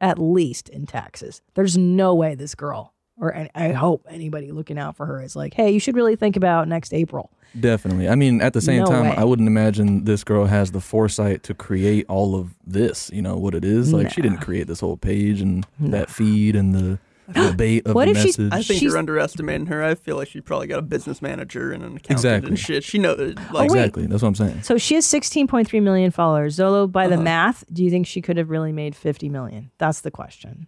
[0.00, 1.40] at least in taxes.
[1.54, 5.36] There's no way this girl, or I- I hope anybody looking out for her is
[5.36, 7.30] like, hey, you should really think about next April.
[7.58, 8.08] Definitely.
[8.08, 9.14] I mean, at the same No time, way.
[9.16, 13.10] I wouldn't imagine this girl has the foresight to create all of this.
[13.12, 13.92] You know what it is?
[13.92, 16.98] Like she didn't create this whole page and that feed and the
[17.32, 18.52] debate of What the if she's- message.
[18.52, 19.82] I think She's- you're underestimating her.
[19.82, 22.48] I feel like she probably got a business manager and an accountant Exactly.
[22.50, 22.84] and shit.
[22.84, 23.18] She knows.
[23.52, 24.06] Like, Oh, exactly.
[24.06, 24.62] That's what I'm saying.
[24.62, 26.56] So she has 16.3 million followers.
[26.56, 27.22] Zolo, by the Uh-huh.
[27.22, 29.70] math, do you think she could have really made 50 million?
[29.78, 30.66] That's the question.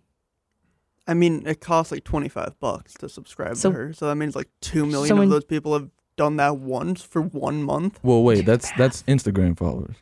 [1.07, 3.93] I mean, it costs like 25 bucks to subscribe So- to her.
[3.93, 7.03] So that means like 2 million So when- of those people have done that once
[7.03, 7.99] for one month.
[8.03, 8.47] Well, wait.
[8.47, 9.97] That's that's Instagram followers.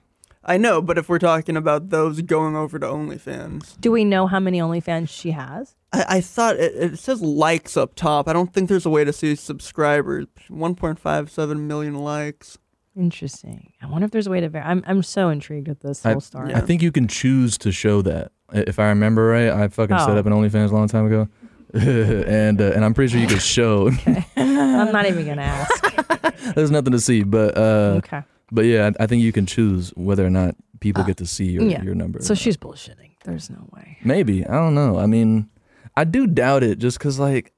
[0.44, 4.26] I know, but if we're talking about those going over to OnlyFans, Do we know
[4.26, 5.74] how many OnlyFans she has?
[5.92, 8.28] I, I thought it, it says likes up top.
[8.28, 10.26] I don't think there's a way to see subscribers.
[10.50, 12.59] 1.57 million likes.
[12.96, 13.72] Interesting.
[13.83, 14.70] I wonder if there's a way to verify.
[14.70, 16.55] I'm, I'm so intrigued with this whole story.
[16.55, 18.33] I think you can choose to show that.
[18.52, 20.16] If I remember right, I fucking set Oh.
[20.18, 21.26] up an OnlyFans a long time ago,
[21.72, 23.90] and uh, and I'm pretty sure you could show.
[24.37, 26.55] I'm not even going to ask.
[26.55, 28.22] There's nothing to see, but uh, Okay.
[28.50, 31.26] But yeah, I, I think you can choose whether or not people Uh, get to
[31.26, 31.83] see your yeah.
[31.83, 32.18] your number.
[32.18, 33.12] or So she's bullshitting.
[33.24, 33.96] There's no way.
[34.05, 34.98] maybe I don't know.
[34.98, 35.48] I mean,
[35.96, 37.52] I do doubt it, just because like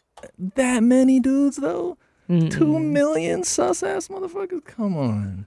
[0.57, 4.64] that many dudes though, two million sus ass motherfuckers.
[4.64, 5.47] Come on.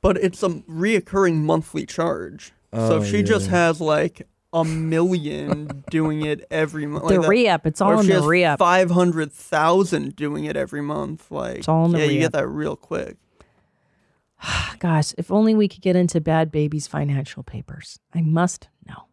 [0.00, 2.52] But it's a reoccurring monthly charge.
[2.72, 7.22] so Oh, if she just has like a million doing it every month, The like
[7.22, 8.58] that- re-up, it's all or in she the has re-up.
[8.58, 12.32] Five hundred thousand doing it every month, like It's all in the yeah, you re-up.
[12.32, 13.16] get that real quick.
[14.78, 17.98] Gosh, if only we could get into Bad Baby's financial papers.
[18.14, 19.04] I must know.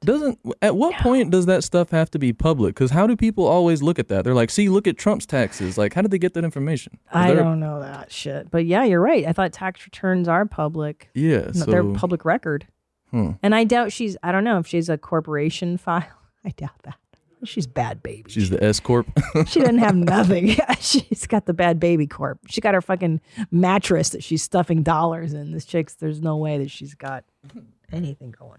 [0.00, 2.74] Doesn't at what point does that stuff have to be public?
[2.74, 4.24] Because how do people always look at that?
[4.24, 5.76] They're like, see, look at Trump's taxes.
[5.78, 6.98] Like, how did they get that information?
[7.12, 8.50] I don't know that shit.
[8.50, 9.26] But yeah, you're right.
[9.26, 11.10] I thought tax returns are public.
[11.14, 12.66] Yeah, No, they're public record.
[13.10, 13.32] Hmm.
[13.42, 16.04] And I doubt she's, I don't know if she's a corporation file.
[16.44, 16.96] I doubt that.
[17.44, 18.24] She's bad baby.
[18.28, 19.06] She's the S corp.
[19.46, 20.56] She doesn't have nothing.
[20.80, 22.40] She's got the bad baby corp.
[22.48, 23.20] She got her fucking
[23.52, 25.52] mattress that she's stuffing dollars in.
[25.52, 27.22] This chick's, there's no way that she's got
[27.92, 28.58] anything going.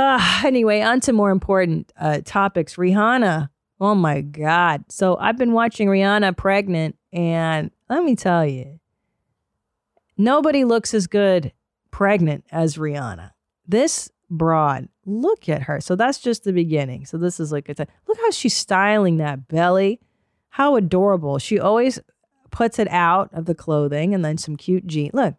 [0.00, 2.76] Uh, anyway, on to more important uh, topics.
[2.76, 3.50] Rihanna.
[3.80, 4.84] Oh my God.
[4.88, 8.80] So I've been watching Rihanna pregnant, and let me tell you,
[10.16, 11.52] nobody looks as good
[11.90, 13.32] pregnant as Rihanna.
[13.68, 15.80] This broad, look at her.
[15.80, 17.04] So that's just the beginning.
[17.04, 20.00] So this is like, a, look how she's styling that belly.
[20.48, 21.38] How adorable.
[21.38, 22.00] She always
[22.50, 25.14] puts it out of the clothing and then some cute jeans.
[25.14, 25.34] Look,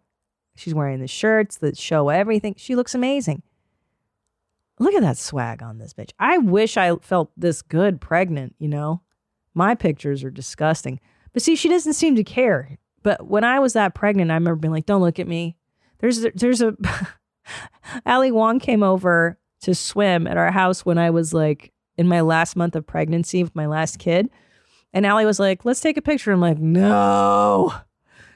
[0.54, 2.54] she's wearing the shirts that show everything.
[2.56, 3.42] She looks amazing.
[4.78, 6.10] Look at that swag on this bitch.
[6.18, 9.02] I wish I felt this good pregnant, you know?
[9.54, 10.98] My pictures are disgusting.
[11.32, 12.78] But see, she doesn't seem to care.
[13.02, 15.56] But when I was that pregnant, I remember being like, don't look at me.
[15.98, 16.74] There's there's a
[18.06, 22.20] Ali Wong came over to swim at our house when I was like in my
[22.20, 24.30] last month of pregnancy with my last kid.
[24.92, 26.32] And Ali was like, let's take a picture.
[26.32, 27.72] I'm like, no,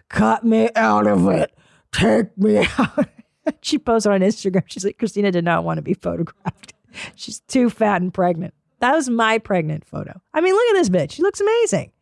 [0.08, 1.52] cut me out of it.
[1.92, 3.08] Take me out.
[3.62, 4.62] she posted on Instagram.
[4.66, 6.74] She's like, Christina did not want to be photographed.
[7.14, 8.54] She's too fat and pregnant.
[8.80, 10.20] That was my pregnant photo.
[10.34, 11.12] I mean, look at this bitch.
[11.12, 11.92] She looks amazing.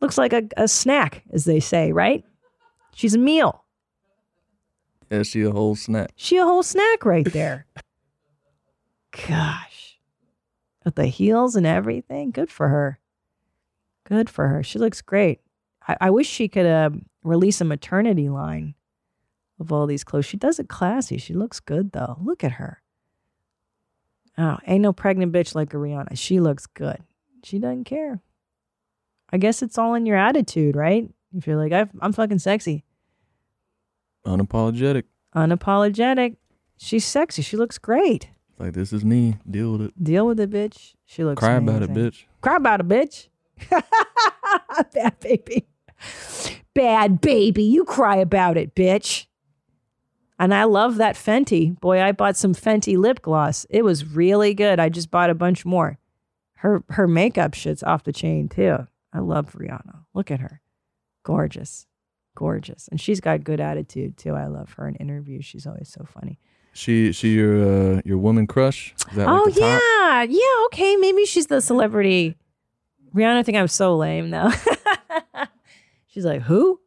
[0.00, 2.24] Looks like a, a snack, as they say, right?
[2.94, 3.64] She's a meal.
[5.10, 6.10] yeah, she a whole snack.
[6.16, 7.66] She a whole snack right there.
[9.28, 9.98] Gosh.
[10.84, 12.30] With the heels and everything.
[12.30, 12.98] Good for her.
[14.04, 14.62] Good for her.
[14.62, 15.40] She looks great.
[15.86, 16.90] I, I wish she could uh,
[17.22, 18.74] release a maternity line
[19.62, 20.26] of all these clothes.
[20.26, 21.16] She does it classy.
[21.18, 22.18] She looks good though.
[22.22, 22.82] Look at her.
[24.38, 26.16] Oh, ain't no pregnant bitch like Ariana.
[26.18, 26.98] She looks good.
[27.44, 28.20] She doesn't care.
[29.30, 31.08] I guess it's all in your attitude, right?
[31.34, 32.84] If you're like, I've, I'm fucking sexy,
[34.26, 35.04] Unapologetic.
[35.34, 36.36] unapologetic.
[36.76, 37.42] She's sexy.
[37.42, 38.28] She looks great.
[38.58, 39.36] Like this is me.
[39.50, 40.04] Deal with it.
[40.04, 40.94] Deal with it, bitch.
[41.06, 42.24] She looks Cry about it, bitch.
[42.40, 43.28] Cry about it, bitch.
[44.94, 45.66] Bad baby.
[46.74, 47.62] Bad baby.
[47.64, 49.26] You cry about it, bitch.
[50.38, 51.78] And I love that Fenty.
[51.80, 53.66] Boy, I bought some Fenty lip gloss.
[53.70, 54.80] It was really good.
[54.80, 55.98] I just bought a bunch more.
[56.54, 58.86] Her her makeup shit's off the chain too.
[59.12, 60.04] I love Rihanna.
[60.14, 60.60] Look at her.
[61.22, 61.86] Gorgeous.
[62.34, 62.88] Gorgeous.
[62.88, 64.34] And she's got good attitude too.
[64.34, 65.44] I love her in interviews.
[65.44, 66.38] She's always so funny.
[66.72, 68.94] She she your uh, your woman crush.
[69.16, 69.82] Oh like the top?
[69.82, 70.64] yeah, yeah.
[70.66, 72.36] Okay, maybe she's the celebrity.
[73.14, 74.50] Rihanna I think I'm so lame though.
[76.06, 76.80] she's like, who?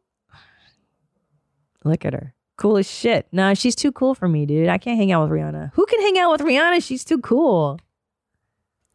[1.84, 3.26] Look at her, cool as shit.
[3.32, 4.68] Nah, she's too cool for me, dude.
[4.68, 5.72] I can't hang out with Rihanna.
[5.74, 6.82] Who can hang out with Rihanna?
[6.84, 7.78] She's too cool.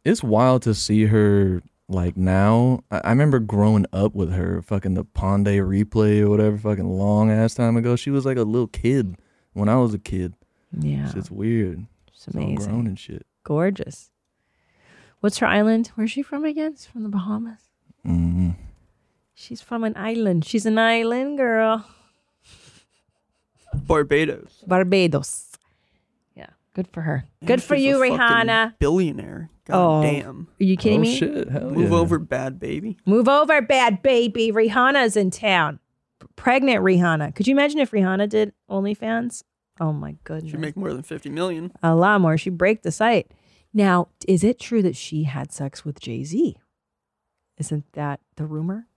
[0.03, 2.81] it's wild to see her like now.
[2.89, 6.87] I, I remember growing up with her, fucking the Pon de Replay or whatever, fucking
[6.89, 7.95] long ass time ago.
[7.95, 9.15] She was like a little kid
[9.53, 10.33] when I was a kid.
[10.77, 11.11] Yeah.
[11.15, 11.85] It's weird.
[12.13, 12.55] It's amazing.
[12.55, 13.25] grown and shit.
[13.43, 14.09] Gorgeous.
[15.19, 15.91] What's her island?
[15.95, 16.73] Where's she from again?
[16.75, 17.59] She's from the Bahamas.
[18.03, 18.51] hmm
[19.35, 20.45] She's from an island.
[20.45, 21.85] She's an island girl.
[23.73, 24.63] Barbados.
[24.67, 25.47] Barbados.
[26.35, 27.25] Yeah, good for her.
[27.45, 28.79] Good for She's you, a fucking Rihanna.
[28.79, 29.49] Billionaire.
[29.65, 30.47] God Oh, damn.
[30.59, 31.15] Are you kidding oh me?
[31.15, 31.49] shit!
[31.49, 31.97] Hell Move yeah.
[31.97, 32.97] over, Bhad Bhabie.
[33.05, 34.51] Move over, Bhad Bhabie.
[34.51, 35.79] Rihanna's in town.
[36.35, 37.35] Pregnant Rihanna.
[37.35, 39.43] Could you imagine if Rihanna did OnlyFans?
[39.79, 40.51] Oh my goodness.
[40.51, 41.71] She'd make more than fifty million.
[41.81, 42.37] a lot more.
[42.37, 43.31] She'd break the site.
[43.73, 46.57] Now, is it true that she had sex with Jay Z?
[47.57, 48.87] Isn't that the rumor?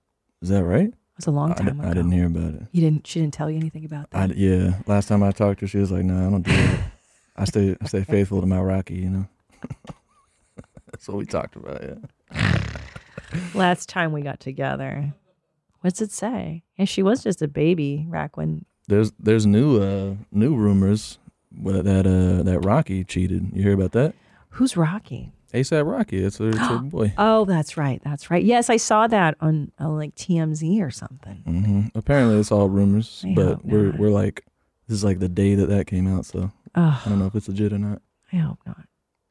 [0.43, 0.93] Is that right?
[1.15, 1.89] It was a long time di- ago.
[1.91, 2.63] I didn't hear about it.
[2.73, 3.07] You didn't.
[3.07, 4.31] She didn't tell you anything about that.
[4.31, 6.51] I, yeah, last time I talked to her, she was like, "No, I don't do
[6.51, 6.91] that.
[7.37, 9.27] I stay, I stay faithful to my Rocky." You know.
[10.91, 11.83] That's what we talked about.
[11.83, 12.63] Yeah.
[13.55, 15.15] Last time we got together,
[15.83, 16.65] what's it say?
[16.79, 18.65] And she was just a baby back when.
[18.89, 21.19] There's there's new uh new rumors
[21.53, 23.51] that uh that Rocky cheated.
[23.53, 24.15] You hear about that?
[24.51, 25.33] Who's Rocky?
[25.55, 26.19] ASAP Rocky.
[26.25, 27.13] It's her, it's her boy.
[27.17, 28.01] Oh, that's right.
[28.05, 28.43] That's right.
[28.45, 31.37] Yes, I saw that on uh, like TMZ or something.
[31.47, 33.99] hmm Apparently, it's all rumors, I but hope we're not.
[33.99, 34.45] we're like
[34.89, 37.49] this is like the day that that came out, so I don't know if it's
[37.49, 38.03] legit or not.
[38.33, 38.85] I hope not.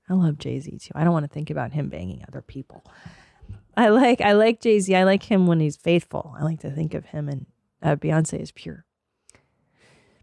[0.09, 0.91] I love Jay Z too.
[0.95, 2.83] I don't want to think about him banging other people.
[3.75, 4.95] I like I like Jay Z.
[4.95, 6.35] I like him when he's faithful.
[6.39, 7.45] I like to think of him and
[7.81, 8.85] uh, Beyonce is pure,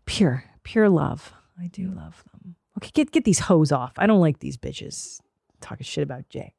[0.06, 1.32] pure, pure love.
[1.58, 2.56] I do love them.
[2.78, 3.92] Okay, get get these hoes off.
[3.98, 5.20] I don't like these bitches
[5.60, 6.54] talking shit about Jay.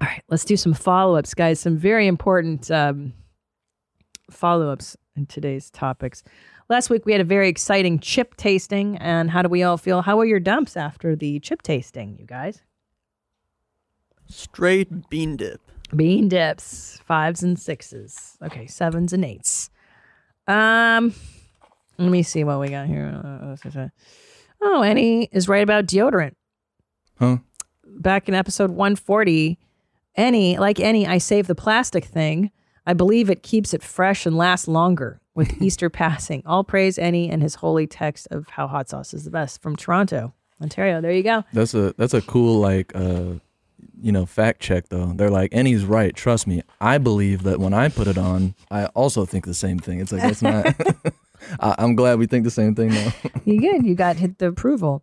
[0.00, 1.58] All right, let's do some follow ups, guys.
[1.58, 3.14] Some very important um,
[4.30, 6.22] follow ups in today's topics.
[6.68, 10.02] Last week we had a very exciting chip tasting, and how do we all feel?
[10.02, 12.62] How were your dumps after the chip tasting, you guys?
[14.28, 15.60] Straight bean dip.
[15.96, 18.36] Bean dips, fives and sixes.
[18.42, 19.70] Okay, sevens and eights.
[20.46, 21.14] Um,
[21.96, 23.20] let me see what we got here.
[23.24, 23.88] Uh, uh, uh,
[24.62, 26.34] oh, Annie is right about deodorant.
[27.18, 27.38] Huh?
[27.84, 29.58] Back in episode 140,
[30.16, 32.50] any, like any, I save the plastic thing.
[32.86, 36.42] I believe it keeps it fresh and lasts longer with Easter passing.
[36.46, 39.76] All praise any and his holy text of how hot sauce is the best from
[39.76, 41.00] Toronto, Ontario.
[41.00, 41.44] There you go.
[41.52, 43.34] That's a that's a cool like uh
[44.00, 45.12] you know fact check though.
[45.14, 46.14] They're like, and he's right.
[46.14, 46.62] Trust me.
[46.80, 50.00] I believe that when I put it on, I also think the same thing.
[50.00, 50.74] It's like that's not.
[51.60, 53.12] I, I'm glad we think the same thing though.
[53.44, 53.86] You good.
[53.86, 55.02] You got hit the approval.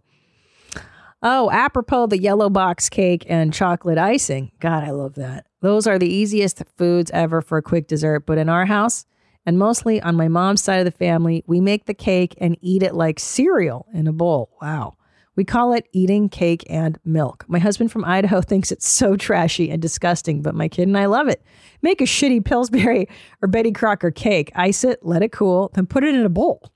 [1.22, 4.52] Oh, apropos the yellow box cake and chocolate icing.
[4.60, 5.48] God, I love that.
[5.62, 8.26] Those are the easiest foods ever for a quick dessert.
[8.26, 9.06] But in our house,
[9.46, 12.84] and mostly on my mom's side of the family, we make the cake and eat
[12.84, 14.52] it like cereal in a bowl.
[14.62, 14.98] Wow.
[15.36, 17.44] We call it eating cake and milk.
[17.48, 21.08] My husband from Idaho thinks it's so trashy and disgusting, but my kid and I
[21.08, 21.44] love it.
[21.82, 23.08] Make a shitty Pillsbury
[23.42, 26.72] or Betty Crocker cake, ice it, let it cool, then put it in a bowl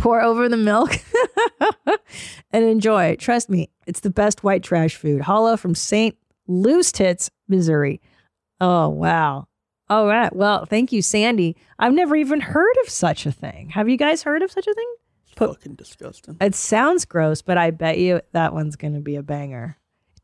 [0.00, 0.98] pour over the milk
[2.52, 3.16] and enjoy.
[3.16, 5.20] Trust me, it's the best white trash food.
[5.20, 6.16] Hollow from St.
[6.48, 8.00] Louis Tits, Missouri.
[8.60, 9.46] Oh, wow.
[9.88, 10.34] All right.
[10.34, 11.56] Well, thank you, Sandy.
[11.78, 13.70] I've never even heard of such a thing.
[13.70, 14.94] Have you guys heard of such a thing?
[15.36, 16.36] Fucking disgusting.
[16.40, 19.76] It sounds gross, but I bet you that one's going to be a banger.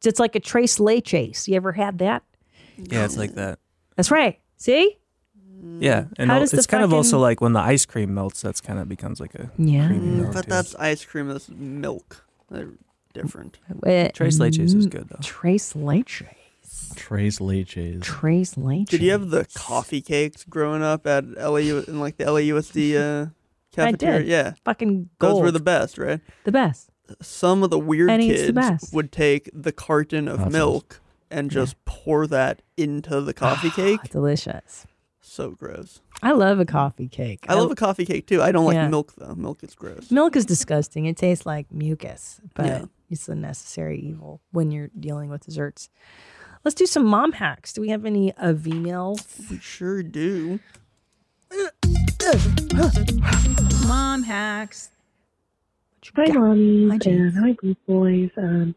[0.05, 1.49] It's like a tres leches.
[1.49, 2.23] You ever had that?
[2.77, 3.59] Yeah, it's like that.
[3.97, 4.39] That's right.
[4.57, 4.99] See?
[5.81, 8.43] Yeah, and How does the it's kind of also like when the ice cream melts.
[8.43, 9.87] That's kind of becomes like a Yeah.
[9.89, 10.33] creamy milk.
[10.35, 10.51] But too.
[10.51, 11.29] that's ice cream.
[11.29, 12.25] That's milk.
[12.51, 12.69] They're
[13.13, 13.59] different.
[13.71, 15.19] Uh, Tres leches is mm, good though.
[15.23, 16.27] Tres leches.
[16.95, 18.03] Tres leches.
[18.03, 18.89] Tres leches.
[18.89, 23.27] Did you have the coffee cakes growing up at LAU in like the LAUSD uh,
[23.83, 24.19] I cafeteria?
[24.21, 24.29] did.
[24.29, 25.37] Yeah, Fucking gold.
[25.37, 26.21] those were the best, right?
[26.45, 26.91] the best.
[27.23, 28.93] Some of the weird And it's the kids best.
[28.95, 30.53] would take the carton of Hot sauce.
[30.53, 34.03] milk and just pour that into the coffee cake.
[34.11, 34.87] Delicious.
[35.29, 36.01] So gross.
[36.23, 37.45] I love a coffee cake.
[37.49, 38.41] I love a coffee cake too.
[38.41, 38.89] I don't like Yeah.
[38.89, 39.35] milk though.
[39.35, 40.11] Milk is gross.
[40.11, 41.05] milk is disgusting.
[41.07, 42.85] It tastes like mucus, but Yeah.
[43.11, 45.91] it's a necessary evil when you're dealing with desserts.
[46.65, 47.73] Let's do some mom hacks.
[47.73, 49.51] Do we have any of emails?
[49.51, 50.61] We sure do.
[53.87, 54.91] Mom hacks.
[56.15, 57.37] Hi, mommies Hi, James.
[57.37, 58.31] and hi, Boys.
[58.37, 58.75] Um,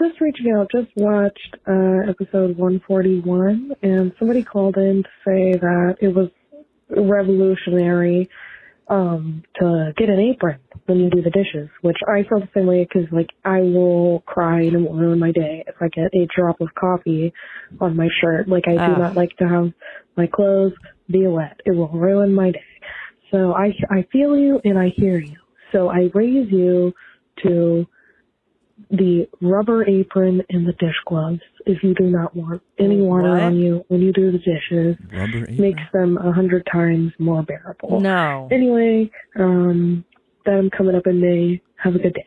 [0.00, 5.96] just reaching out, just watched uh, episode 141, and somebody called in to say that
[6.00, 6.28] it was
[6.88, 8.28] revolutionary
[8.88, 12.66] um, to get an apron when you do the dishes, which I feel the same
[12.66, 16.12] way because, like, I will cry and it will ruin my day if I get
[16.14, 17.32] a drop of coffee
[17.80, 18.48] on my shirt.
[18.48, 19.72] Like, I do not like to have
[20.16, 20.72] my clothes
[21.08, 21.60] be wet.
[21.64, 22.64] It will ruin my day.
[23.30, 25.36] So I I feel you and I hear you.
[25.72, 26.92] So I raise you
[27.44, 27.86] to
[28.90, 33.42] the rubber apron and the dish gloves if you do not want any water What?
[33.42, 34.96] on you when you do the dishes.
[35.12, 35.56] Rubber apron.
[35.60, 38.00] Makes them a hundred times more bearable.
[38.00, 38.48] No.
[38.50, 40.04] Anyway, um,
[40.46, 41.60] them coming up in May.
[41.76, 42.26] Have a good day.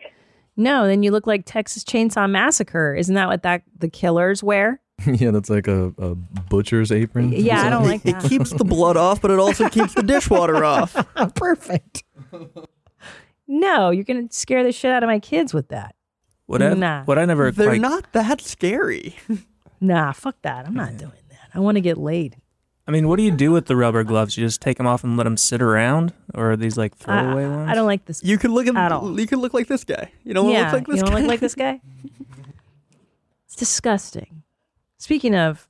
[0.56, 2.94] No, then you look like Texas Chainsaw Massacre.
[2.96, 4.80] Isn't that what that the killers wear?
[5.08, 7.32] yeah, that's like a, a butcher's apron.
[7.32, 10.64] Yeah, I don't like It keeps the blood off, but it also keeps the dishwater
[10.64, 10.94] off.
[11.36, 12.04] Perfect.
[13.48, 15.96] No, you're gonna scare the shit out of my kids with that.
[16.46, 17.04] What I, Nah.
[17.06, 19.16] what I never They're quite, not that scary.
[19.82, 20.66] Nah, fuck that.
[20.66, 21.50] I'm not doing that.
[21.54, 22.38] I want to get laid.
[22.88, 24.38] I mean, what do you do with the rubber gloves?
[24.38, 27.44] You just take them off and let them sit around, or are these like throwaway
[27.44, 27.70] I, ones?
[27.70, 28.24] I don't like this.
[28.24, 29.20] You could look at, At all.
[29.20, 30.10] you could look like this guy.
[30.24, 31.20] You don't yeah, look like this you don't guy.
[31.20, 31.82] look like this guy.
[33.46, 34.44] It's disgusting.
[34.98, 35.68] Speaking of,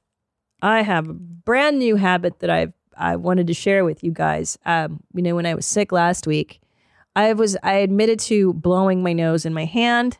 [0.61, 4.57] I have a brand new habit that I've I wanted to share with you guys.
[4.65, 6.61] Um, you know, when I was sick last week,
[7.15, 10.17] I was I admitted to blowing my nose in my hand,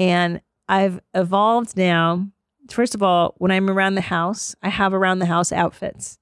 [0.00, 2.26] and I've evolved now.
[2.70, 6.18] First of all, when I'm around the house, I have around the house outfits.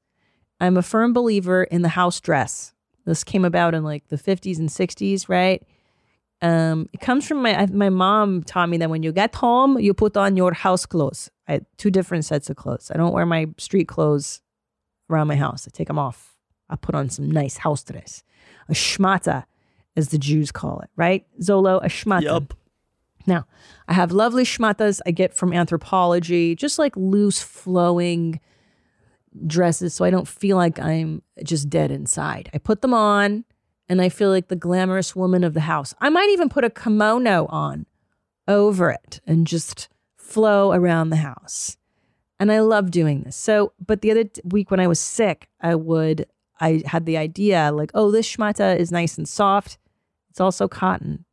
[0.60, 2.74] I'm a firm believer in the house dress.
[3.06, 5.62] This came about in like the 50s and 60s, right?
[6.42, 9.94] Um, it comes from my my mom taught me that when you get home, you
[9.94, 11.30] put on your house clothes.
[11.48, 12.90] I two different sets of clothes.
[12.92, 14.40] I don't wear my street clothes
[15.10, 15.66] around my house.
[15.66, 16.36] I take them off.
[16.68, 18.22] I put on some nice house dress,
[18.68, 19.44] a schmata,
[19.96, 21.26] as the Jews call it, right?
[21.40, 22.22] Zolo, a schmata.
[22.22, 22.54] Yup.
[23.28, 23.46] Now,
[23.86, 28.40] I have lovely shmatas I get from Anthropologie, just like loose flowing
[29.46, 32.48] dresses so I don't feel like I'm just dead inside.
[32.54, 33.44] I put them on
[33.86, 35.94] and I feel like the glamorous woman of the house.
[36.00, 37.84] I might even put a kimono on
[38.48, 41.76] over it and just flow around the house.
[42.40, 43.36] And I love doing this.
[43.36, 46.26] So, but the other week when I was sick, I would,
[46.60, 49.76] I had the idea like, oh, this schmata is nice and soft.
[50.30, 51.26] It's also cotton.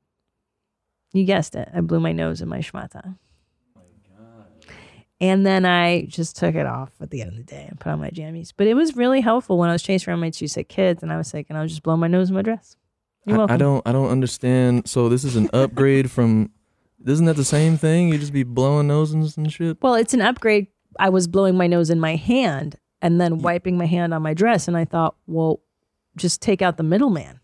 [1.16, 1.70] You guessed it.
[1.74, 3.18] I blew my nose in my schmata.
[5.22, 7.90] And then I just took it off at the end of the day and put
[7.90, 8.52] on my jammies.
[8.56, 11.14] But it was really helpful when I was chasing around my two sick kids and
[11.14, 12.76] I was sick and I would just blow my nose in my dress.
[13.26, 13.54] You're I, welcome.
[13.54, 14.90] I don't I don't understand.
[14.90, 16.52] So this is an upgrade from
[17.06, 18.10] isn't that the same thing?
[18.10, 19.78] You just be blowing noses and shit?
[19.82, 20.68] Well, it's an upgrade.
[21.00, 24.34] I was blowing my nose in my hand and then wiping my hand on my
[24.34, 24.68] dress.
[24.68, 25.62] And I thought, well,
[26.18, 27.40] just take out the middleman.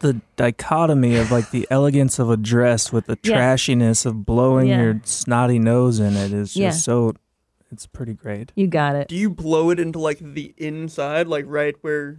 [0.00, 3.36] The dichotomy of like the elegance of a dress with the Yeah.
[3.36, 4.82] trashiness of blowing Yeah.
[4.82, 6.70] your snotty nose in it is just Yeah.
[6.70, 7.14] so
[7.72, 8.52] it's pretty great.
[8.54, 9.08] You got it.
[9.08, 12.14] Do you blow it into like the inside, like right where,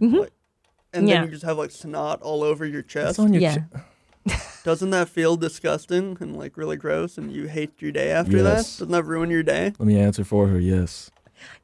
[0.92, 1.08] and Mm-hmm.
[1.08, 1.14] Yeah.
[1.16, 3.10] then you just have like snot all over your chest?
[3.10, 3.56] It's on your Yeah.
[3.72, 3.82] chi-
[4.64, 8.56] Doesn't that feel disgusting and like really gross, and you hate your day after that?
[8.56, 9.72] Doesn't that ruin your day?
[9.78, 10.58] Let me answer for her.
[10.60, 11.10] Yes.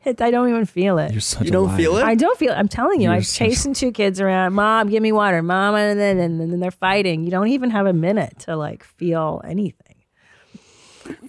[0.05, 1.12] It, I don't even feel it.
[1.12, 1.77] You're such You a don't liar.
[1.77, 2.05] feel it?
[2.05, 2.57] I don't feel it.
[2.57, 4.53] I'm telling you, You're I'm such- chasing two kids around.
[4.55, 5.43] Mom, give me water.
[5.43, 7.25] Mom, and then, and then they're fighting.
[7.25, 9.97] You don't even have a minute to like feel anything.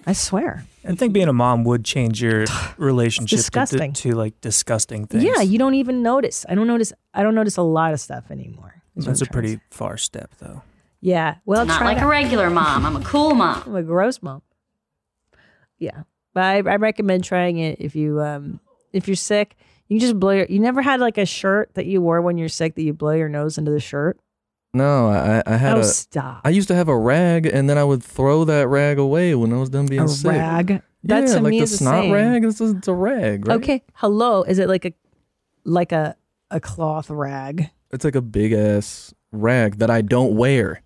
[0.08, 0.66] I swear.
[0.88, 2.46] I think being a mom would change your
[2.78, 3.94] relationship to, disgusting.
[3.94, 5.24] to, like disgusting things.
[5.24, 6.46] Yeah, you don't even notice.
[6.48, 6.94] I don't notice.
[7.14, 8.82] I don't notice a lot of stuff anymore.
[8.96, 10.62] That's a I'm trying to pretty far step though.
[11.02, 11.36] Yeah.
[11.46, 12.86] Well, Not try like to- a regular mom.
[12.86, 13.64] I'm a cool mom.
[13.66, 14.42] I'm a gross mom.
[15.78, 16.04] Yeah,
[16.36, 18.60] but I, I recommend trying it if you um
[18.94, 19.56] if you're sick.
[19.88, 20.46] You can just blow your.
[20.48, 23.12] You never had like a shirt that you wore when you're sick that you blow
[23.12, 24.20] your nose into the shirt.
[24.74, 26.42] No, I I had oh, a stop!
[26.44, 29.54] I used to have a rag and then I would throw that rag away when
[29.54, 30.32] I was done being A sick.
[30.32, 30.82] rag.
[31.04, 32.44] That yeah, to like me the is snot rag.
[32.44, 33.56] It's a, it's a rag, right?
[33.58, 34.42] Okay, hello.
[34.42, 34.94] Is it like a
[35.64, 36.16] like a
[36.50, 37.70] a cloth rag?
[37.92, 40.82] It's like a big ass rag that I don't wear,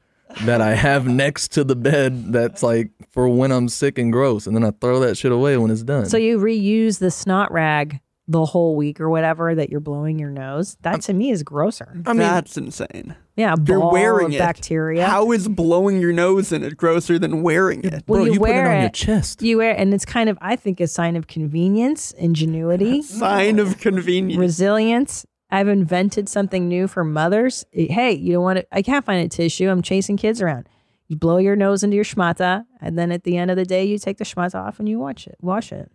[0.46, 2.32] that I have next to the bed.
[2.32, 5.58] That's like for when I'm sick and gross, and then I throw that shit away
[5.58, 6.06] when it's done.
[6.08, 8.00] So you reuse the snot rag
[8.32, 10.78] the whole week or whatever that you're blowing your nose.
[10.82, 11.92] That to me is grosser.
[12.06, 13.16] I mean, that's insane.
[13.36, 14.38] Yeah, a You're ball wearing of it.
[14.38, 15.08] bacteria.
[15.08, 18.04] How is blowing your nose in it grosser than wearing it?
[18.06, 19.42] Well, you, wear it on your chest.
[19.42, 23.80] You wear, and it's kind of, I think, a sign of convenience, ingenuity, Sign of
[23.80, 24.38] convenience.
[24.40, 25.26] resilience.
[25.52, 27.66] I've invented something new for mothers.
[27.72, 29.70] Hey, you don't want to, I can't find a tissue.
[29.70, 30.70] I'm chasing kids around.
[31.08, 33.84] You blow your nose into your schmata, and then at the end of the day,
[33.84, 35.92] you take the schmata off and you watch it, wash it.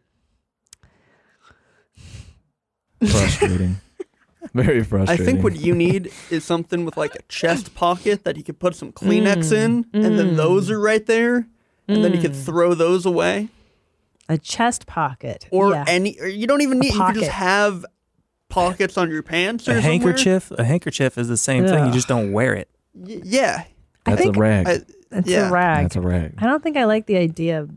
[3.06, 3.76] frustrating.
[4.54, 5.22] Very frustrating.
[5.22, 8.58] I think what you need is something with like a chest pocket that you could
[8.58, 9.52] put some Kleenex mm.
[9.52, 10.36] in, and then mm.
[10.36, 11.46] those are right there,
[11.86, 12.44] and then you could mm.
[12.44, 13.48] throw those away.
[14.28, 15.46] A chest pocket.
[15.52, 15.84] Or yeah.
[15.86, 16.94] any, or you don't even need.
[16.94, 17.84] You could just have
[18.54, 19.90] pockets on your pants or A somewhere.
[19.90, 21.86] handkerchief, a handkerchief is the same thing.
[21.86, 22.68] You just don't wear it.
[22.94, 23.64] Y- yeah,
[24.04, 24.66] that's think a rag.
[24.68, 24.80] I,
[25.18, 25.48] It's yeah.
[25.48, 25.84] a rag.
[25.84, 26.34] that's a rag.
[26.38, 27.70] I don't think I like the idea of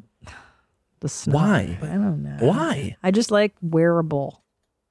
[0.99, 1.35] the snot.
[1.35, 1.77] Why?
[1.81, 2.37] I don't know.
[2.39, 2.95] Why?
[3.03, 4.43] I just like wearable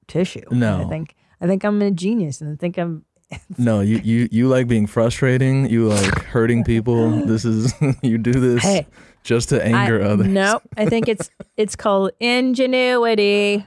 [0.07, 0.43] tissue.
[0.51, 0.81] No.
[0.85, 3.03] I think I think I'm a genius and I think I'm
[3.57, 5.69] No, you, you you like being frustrating.
[5.69, 7.11] You like hurting people.
[7.25, 8.87] This is you do this Hey.
[9.23, 10.27] just to anger I, others.
[10.27, 13.65] No, I think it's it's called ingenuity.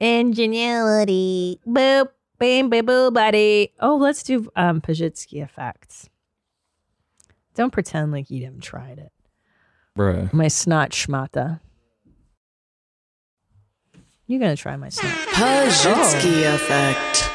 [0.00, 1.60] Ingenuity.
[1.66, 2.08] Boop.
[2.38, 3.72] Bam, bam, boo, buddy.
[3.80, 6.08] Oh, let's do um Pazsitzky effects.
[7.54, 9.10] Don't pretend like you haven't tried it.
[9.98, 10.32] Bruh.
[10.32, 11.58] My snot schmata.
[14.28, 15.12] You're gonna try my snot.
[15.30, 16.54] Pazsitzky Oh.
[16.54, 17.30] effect.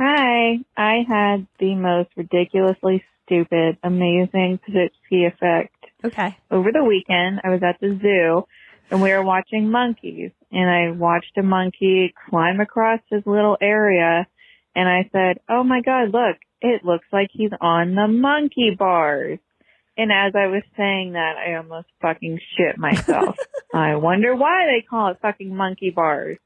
[0.00, 5.74] Hi, I had the most ridiculously stupid, amazing Pazsitzky effect.
[6.04, 6.36] Okay.
[6.50, 8.44] Over the weekend, I was at the zoo
[8.90, 14.26] and we were watching monkeys and I watched a monkey climb across his little area
[14.74, 19.38] and I said, Oh my God, look, it looks like he's on the monkey bars.
[19.96, 23.36] And as I was saying that, I almost fucking shit myself.
[23.74, 26.38] I wonder why they call it fucking monkey bars.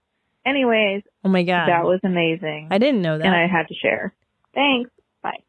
[0.44, 1.68] Anyways, Oh my god.
[1.68, 2.68] that was amazing.
[2.70, 3.26] I didn't know that.
[3.26, 4.14] And I had to share.
[4.54, 4.90] Thanks.
[5.22, 5.42] Bye.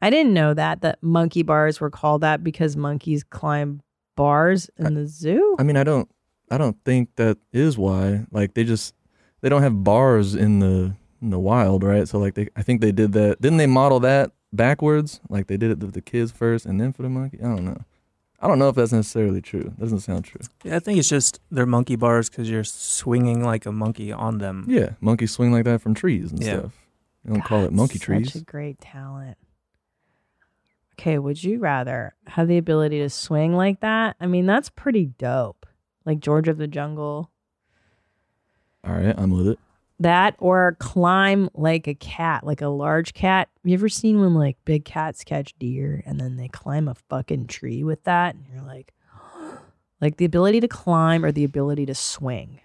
[0.00, 3.82] I didn't know that that monkey bars were called that because monkeys climb
[4.16, 5.56] bars in the zoo.
[5.58, 6.08] I mean, I don't,
[6.52, 8.26] I don't think that is why.
[8.30, 8.94] Like they just,
[9.40, 12.06] they don't have bars in the in the wild, right?
[12.08, 13.40] So like they, I think they did that.
[13.40, 15.20] Didn't they model that backwards?
[15.28, 17.38] Like they did it with the kids first and then for the monkey.
[17.40, 17.80] I don't know.
[18.40, 19.62] I don't know if that's necessarily true.
[19.62, 20.40] That Doesn't sound true.
[20.64, 24.38] Yeah, I think it's just they're monkey bars because you're swinging like a monkey on
[24.38, 24.64] them.
[24.68, 26.58] Yeah, monkeys swing like that from trees and Yeah.
[26.58, 26.72] stuff.
[27.24, 28.26] They don't call it monkey trees.
[28.26, 28.42] Such trees.
[28.42, 29.38] a great talent.
[30.98, 34.16] Okay, would you rather have the ability to swing like that?
[34.20, 35.66] I mean, that's pretty dope.
[36.04, 37.30] Like George of the Jungle.
[38.84, 39.58] All right, I'm with it.
[40.00, 43.48] That or climb like a cat, like a large cat.
[43.62, 46.94] Have you ever seen when like big cats catch deer and then they climb a
[46.94, 48.34] fucking tree with that?
[48.34, 48.92] And you're like,
[50.00, 52.60] like the ability to climb or the ability to swing.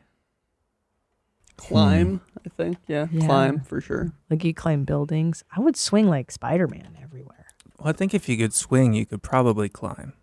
[1.57, 2.39] Climb, hmm.
[2.45, 2.77] I think.
[2.87, 3.25] Yeah, Yeah.
[3.25, 4.13] climb for sure.
[4.29, 5.43] Like you climb buildings.
[5.55, 7.45] I would swing like Spider Man everywhere.
[7.77, 10.13] Well, I think if you could swing, you could probably climb.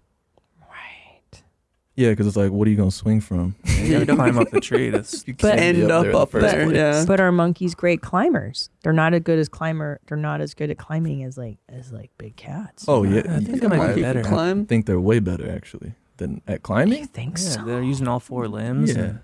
[1.97, 3.55] Yeah, because it's like, what are you gonna swing from?
[3.84, 6.30] You gotta climb up the tree to You But- End up there in the up
[6.30, 6.74] there, place.
[6.76, 7.05] yeah.
[7.07, 8.70] But are monkeys great climbers?
[8.82, 10.01] They're not as good as climber.
[10.07, 12.86] They're not as good at climbing as like as like big cats.
[12.88, 14.22] Oh yeah, I think yeah, they might I be better.
[14.22, 14.64] Climb.
[14.64, 17.03] think they're way better actually than at climbing.
[17.03, 17.64] I think Yeah, so.
[17.64, 18.95] they're using all four limbs.
[18.97, 19.18] Yeah, and-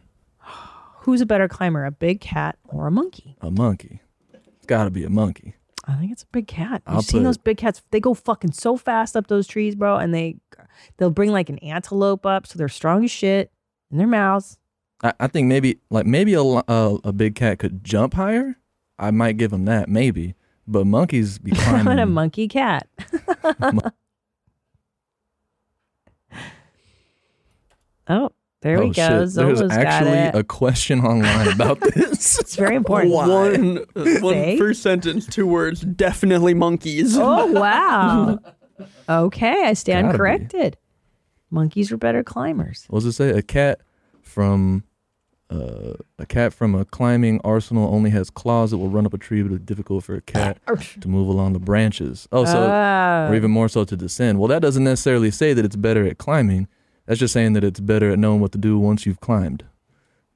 [1.05, 3.37] Who's a better climber, a big cat or a monkey?
[3.41, 4.01] a monkey.
[4.35, 5.55] It's got to be a monkey.
[5.87, 6.83] I think it's a big cat.
[6.91, 7.83] You've seen those big cats?
[7.91, 10.37] They go fucking so fast up those trees, bro, and they
[10.97, 13.51] they'll bring like an antelope up, so they're strong as shit
[13.91, 14.59] in their mouths.
[15.03, 18.57] I, I think maybe like maybe a, a a big cat could jump higher.
[18.99, 20.35] I might give him that maybe,
[20.67, 21.99] but monkeys be I'm climbing.
[21.99, 22.87] a monkey cat.
[28.09, 28.31] oh,
[28.63, 28.93] there oh, we go.
[28.93, 29.09] shit.
[29.11, 30.35] There's Zola's got actually it.
[30.35, 32.39] a question online about this.
[32.39, 33.13] it's very important.
[33.13, 34.73] One, uh, one Say?
[34.75, 35.81] sentence, two words.
[35.81, 37.17] Definitely monkeys.
[37.17, 38.39] Oh wow.
[39.09, 40.19] okay, I stand Gotta be.
[40.19, 40.77] corrected.
[41.51, 42.87] Monkeys were better climbers.
[42.91, 43.31] what does it say?
[43.31, 43.81] A cat
[44.23, 44.85] from
[45.51, 49.19] uh, a cat from a climbing arsenal only has claws that will run up a
[49.19, 50.61] tree, but it's difficult for a cat
[51.01, 52.29] to move along the branches.
[52.31, 53.29] Oh, so Oh.
[53.31, 54.39] or even more so to descend.
[54.39, 56.69] Well, that doesn't necessarily say that it's better at climbing.
[57.11, 59.65] That's just saying that it's better at knowing what to do once you've climbed.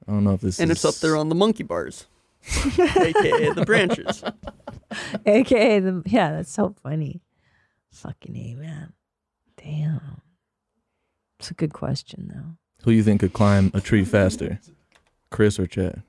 [0.05, 2.05] I don't know if this and is it's up there on the monkey bars,
[2.67, 4.21] aka the branches.
[5.25, 7.21] AKA the yeah, that's so funny.
[7.93, 8.91] Fucking A man.
[9.55, 10.19] Damn.
[11.39, 12.57] It's a good question though.
[12.83, 14.59] Who do you think could climb a tree faster,
[15.31, 16.03] Chris or Chad?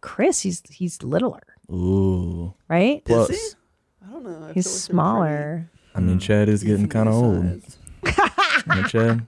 [0.00, 2.52] Chris, he's he's littler, Ooh.
[2.68, 3.04] right?
[3.04, 3.54] Plus, Is
[4.02, 4.06] he?
[4.08, 4.30] I don't know.
[4.30, 5.70] I He's like they're smaller.
[5.94, 7.62] I mean, Chad is getting kind of old.
[8.56, 8.66] size.
[8.66, 9.26] Right, Chad?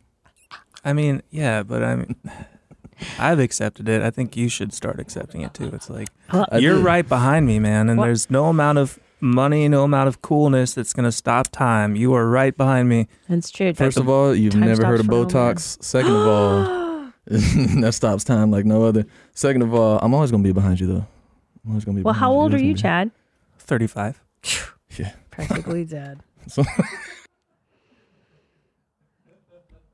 [0.85, 2.16] I mean, yeah, but I mean,
[3.18, 4.03] I've accepted it.
[4.03, 5.70] I think you should start accepting it too.
[5.72, 6.85] It's like I uh, you're did.
[6.85, 8.07] right behind me, man, and What?
[8.07, 11.97] there's no amount of money, no amount of coolness that's gonna stop time.
[11.97, 13.09] You are right behind me.
[13.29, 13.74] That's true.
[13.74, 15.53] First of all, you've Time never heard of stops for no.
[15.55, 15.83] Botox.
[15.85, 17.12] Second of all,
[17.83, 19.05] that stops time like no other.
[19.35, 21.07] Second of all, I'm always gonna be behind you though.
[21.64, 22.03] I'm always gonna be.
[22.03, 23.11] well, behind how old are Always you, gonna Chad?
[23.59, 24.20] Thirty-five.
[24.43, 24.49] be-
[25.03, 25.12] Yeah.
[25.31, 26.20] Practically dead.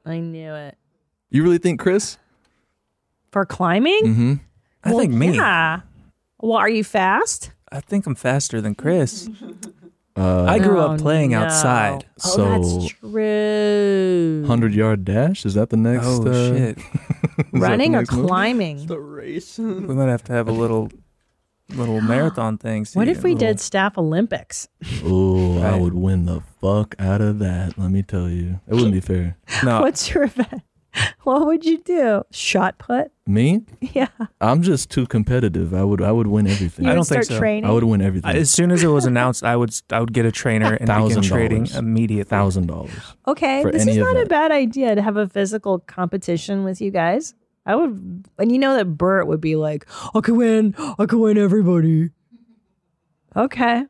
[0.04, 0.76] So, I knew it.
[1.30, 2.18] you really think Chris?
[3.32, 4.00] For climbing?
[4.04, 4.34] Mm-hmm.
[4.84, 5.34] I Well, think me.
[5.36, 5.80] Yeah.
[6.40, 7.50] Well, are you fast?
[7.72, 9.28] I think I'm faster than Chris.
[10.16, 11.40] Uh, I grew Oh, up playing no.
[11.42, 12.06] outside.
[12.24, 14.44] Oh, So- that's true.
[14.46, 15.44] hundred yard dash.
[15.44, 16.04] Is that the next?
[16.06, 16.78] Oh uh, shit!
[16.78, 16.84] is
[17.36, 18.28] that the Running or next move?
[18.28, 18.86] climbing?
[18.86, 19.58] The race.
[19.58, 20.88] We might have to have a little,
[21.70, 22.86] little marathon thing.
[22.94, 24.68] What if we little- did staff Olympics?
[25.04, 27.78] Oh, I would win the fuck out of that.
[27.78, 29.36] Let me tell you, it wouldn't be fair.
[29.64, 30.62] No, What's your event?
[31.24, 32.22] What would you do?
[32.30, 33.10] Shot put?
[33.26, 33.62] Me?
[33.80, 34.06] Yeah.
[34.40, 35.74] I'm just too competitive.
[35.74, 36.84] I would I would win everything.
[36.84, 37.36] You I don't think so.
[37.36, 37.64] training?
[37.68, 38.30] I would win everything.
[38.36, 40.86] As soon as it was announced, I would I would get a trainer and begin
[40.86, 42.28] Thousand trading immediately.
[42.28, 42.92] Thousand dollars.
[43.26, 46.92] Okay, this is any not a bad idea to have a physical competition with you
[46.92, 47.34] guys.
[47.66, 51.18] I would, and you know that Bert would be like, "I can win, I can
[51.20, 52.10] win everybody."
[53.36, 53.84] Okay.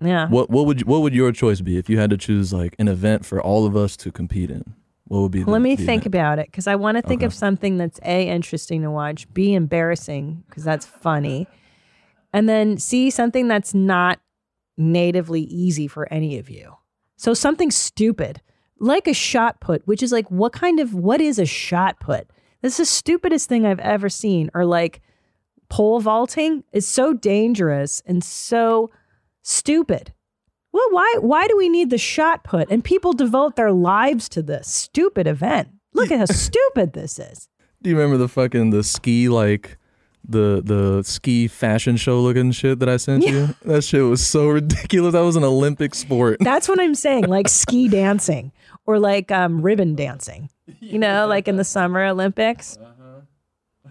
[0.00, 0.28] Yeah.
[0.28, 2.74] What what would you, what would your choice be if you had to choose like
[2.78, 4.74] an event for all of us to compete in?
[5.06, 5.42] What would be?
[5.42, 6.06] The, Let me think event?
[6.06, 7.26] about it because I want to think Okay.
[7.26, 11.46] of something that's a interesting to watch, b embarrassing because that's funny,
[12.32, 14.20] and then c something that's not
[14.78, 16.72] natively easy for any of you.
[17.16, 18.40] So something stupid
[18.82, 22.28] like a shot put, which is like what kind of what is a shot put?
[22.60, 24.50] This is the stupidest thing I've ever seen.
[24.54, 25.00] Or like
[25.68, 28.90] pole vaulting is so dangerous and so
[29.42, 30.12] stupid.
[30.72, 32.70] Well, why why do we need the shot put?
[32.70, 35.68] And people devote their lives to this stupid event.
[35.94, 37.48] Look at how stupid this is.
[37.82, 39.78] Do you remember the fucking the ski like
[40.26, 43.54] the the ski fashion show looking shit that I sent you?
[43.64, 45.12] That shit was so ridiculous.
[45.12, 46.38] That was an Olympic sport.
[46.40, 48.50] That's what I'm saying, like ski dancing
[48.86, 50.50] or like um, ribbon dancing.
[50.80, 52.78] You know, like in the Summer Olympics.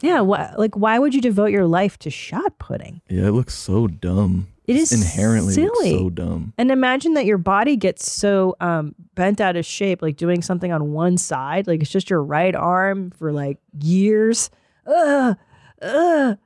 [0.01, 3.01] Yeah, why, like why would you devote your life to shot putting?
[3.07, 4.47] Yeah, it looks so dumb.
[4.65, 5.91] It is inherently silly.
[5.97, 6.53] so dumb.
[6.57, 10.71] And imagine that your body gets so um, bent out of shape, like doing something
[10.71, 14.49] on one side, like it's just your right arm for like years.
[14.87, 15.35] Ugh,
[15.81, 16.37] ugh.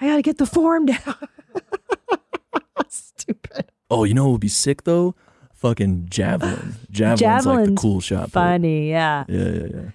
[0.00, 1.14] I gotta get the form down.
[2.88, 3.70] Stupid.
[3.90, 5.14] Oh, you know what would be sick though?
[5.58, 6.76] Fucking javelin.
[6.92, 8.30] Javelin's, like the cool shot.
[8.30, 9.24] Funny, yeah.
[9.28, 9.90] Yeah, yeah, yeah.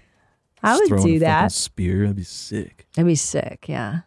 [0.61, 1.51] I Just would do a that.
[1.53, 2.85] Spear, that'd be sick.
[2.95, 4.01] That'd be sick, yeah.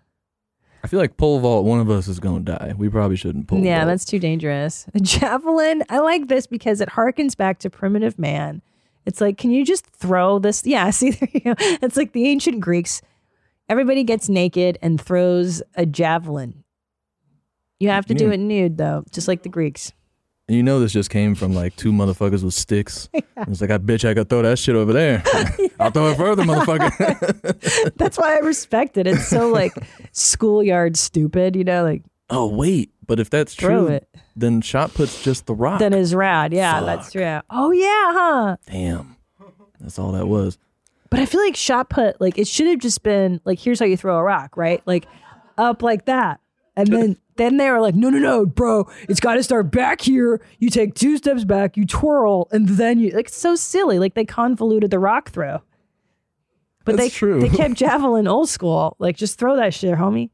[0.85, 1.65] I feel like pole vault.
[1.65, 2.75] One of us is gonna die.
[2.77, 3.89] We probably shouldn't pole yeah, vault.
[3.89, 4.87] that's too dangerous.
[5.03, 8.61] Javelin, I like this because it harkens back to primitive man.
[9.07, 10.67] It's like, can you just throw this?
[10.67, 11.55] Yeah, see, there you go.
[11.59, 13.01] It's like the ancient Greeks.
[13.71, 16.65] Everybody gets naked and throws a javelin.
[17.81, 19.93] You have to do it nude, though, just like the Greeks.
[20.49, 23.09] And you know this just came from like two motherfuckers with sticks.
[23.49, 25.23] It's like I bitch I could throw that shit over there.
[25.79, 27.95] I'll throw it further, motherfucker.
[27.97, 29.07] That's why I respect it.
[29.07, 29.75] It's so like
[30.13, 34.09] schoolyard stupid, you know, like oh wait, but if that's true, it.
[34.35, 35.79] then shot puts just the rock.
[35.81, 36.53] then is rad.
[36.53, 37.41] Yeah, that's true.
[37.51, 38.57] Oh, yeah, huh?
[38.67, 39.17] Damn,
[39.81, 40.59] that's all that was.
[41.11, 43.87] But I feel like shot put, like it should have just been like, here's how
[43.87, 44.83] you throw a rock, right?
[44.87, 45.07] Like
[45.57, 46.41] up like that.
[46.77, 50.01] And then then they were like, no, no, no, bro, it's got to start back
[50.01, 50.41] here.
[50.59, 53.99] You take two steps back, you twirl, and then you like it's so silly.
[53.99, 55.63] Like they convoluted the rock throw.
[56.85, 57.41] But That's they true.
[57.41, 58.97] they kept javelin old school.
[58.99, 60.31] Like just throw that shit, homie.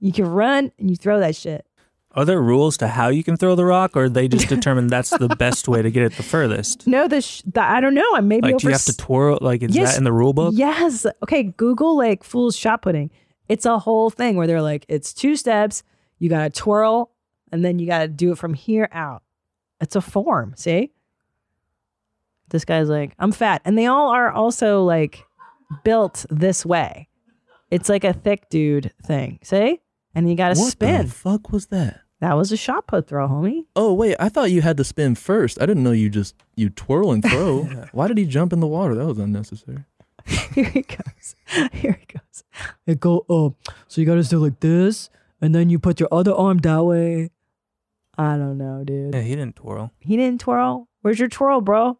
[0.00, 1.64] You can run and you throw that shit.
[2.12, 5.10] Are there rules to how you can throw the rock, or they just determine that's
[5.10, 6.86] the best way to get it the furthest?
[6.86, 8.14] No, the, sh- the I don't know.
[8.14, 9.38] I maybe Like, do you have to twirl?
[9.40, 10.54] Like, is that in the rule book?
[10.56, 11.06] Yes.
[11.22, 11.44] Okay.
[11.44, 13.10] Google like fool's shot putting.
[13.48, 15.82] It's a whole thing where they're like, it's two steps.
[16.18, 17.12] You got to twirl
[17.50, 19.22] and then you got to do it from here out.
[19.80, 20.54] It's a form.
[20.56, 20.92] See?
[22.50, 23.62] This guy's like, I'm fat.
[23.64, 25.24] And they all are also like
[25.84, 27.08] built this way.
[27.70, 29.38] It's like a thick dude thing.
[29.42, 29.80] See?
[30.14, 30.96] And you got to spin.
[30.96, 32.00] What the fuck was that?
[32.20, 33.64] that was a shot put throw, homie.
[33.76, 35.60] Oh wait, I thought you had to spin first.
[35.60, 37.62] I didn't know you just you twirl and throw.
[37.92, 38.94] Why did he jump in the water?
[38.94, 39.84] That was unnecessary.
[40.54, 41.34] Here he goes.
[41.72, 42.44] Here he goes.
[42.86, 43.54] It go up.
[43.86, 45.10] So you gotta do like this,
[45.40, 47.30] and then you put your other arm that way.
[48.16, 49.14] I don't know, dude.
[49.14, 49.92] Yeah, he didn't twirl.
[50.00, 50.88] He didn't twirl.
[51.02, 51.98] Where's your twirl, bro?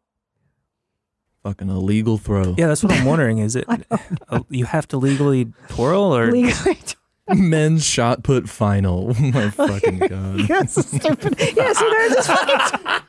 [1.44, 2.54] Fucking illegal throw.
[2.58, 3.38] Yeah, that's what I'm wondering.
[3.38, 3.66] Is it
[4.28, 6.78] uh, you have to legally twirl, or Legally
[7.30, 9.14] Men's shot put final.
[9.18, 10.40] Oh my fucking god.
[10.48, 11.36] That's so stupid.
[11.38, 13.04] Yeah, see, there's this fucking.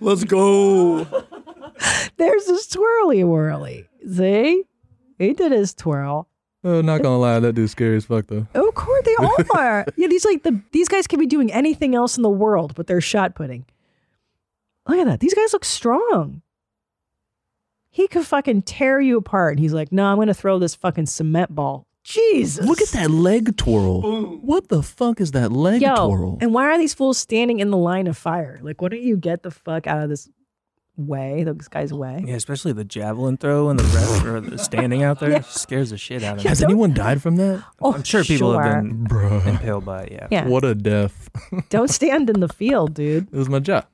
[0.00, 1.06] Let's go.
[2.16, 3.88] There's this twirly whirly.
[4.08, 4.64] See?
[5.18, 6.28] He did his twirl.
[6.64, 8.46] Oh, not gonna lie, that dude's scary as fuck though.
[8.54, 9.84] Of course they all are.
[9.96, 12.86] yeah, these like the these guys can be doing anything else in the world, but
[12.86, 13.64] they're shot putting.
[14.86, 15.20] Look at that.
[15.20, 16.42] These guys look strong.
[17.90, 19.58] He could fucking tear you apart.
[19.58, 21.86] He's like, no, I'm gonna throw this fucking cement ball.
[22.04, 22.66] Jesus.
[22.66, 24.00] Look at that leg twirl.
[24.40, 26.38] What the fuck is that leg Yo, twirl?
[26.40, 28.58] and why are these fools standing in the line of fire?
[28.62, 30.28] Like, why don't you get the fuck out of this
[30.96, 32.22] way, this guy's way?
[32.26, 35.40] Yeah, especially the javelin throw and the rest or the standing out there Yeah.
[35.42, 36.48] scares the shit out of me.
[36.48, 37.64] Has anyone died from that?
[37.80, 38.62] Oh, I'm sure people sure.
[38.62, 39.46] have been Bruh.
[39.46, 40.12] impaled by it.
[40.12, 40.28] Yeah.
[40.30, 40.46] Yeah.
[40.48, 41.30] What a death.
[41.70, 43.28] Don't stand in the field, dude.
[43.32, 43.86] It was my job.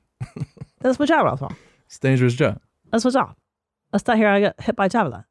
[0.80, 1.52] That's my job, Ralph.
[1.86, 2.60] It's a dangerous job.
[2.90, 3.34] That's my job.
[3.92, 5.24] Let's not hear I got hit by javelin.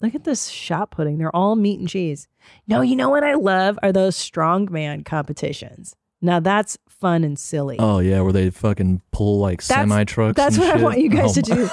[0.00, 1.18] Look at this shot pudding.
[1.18, 2.28] They're all meat and cheese.
[2.66, 5.94] No, you know what I love are those strongman competitions.
[6.24, 7.76] Now that's fun and silly.
[7.78, 10.36] Oh yeah, where they fucking pull like semi trucks.
[10.36, 11.70] That's what I want you guys Oh, to do.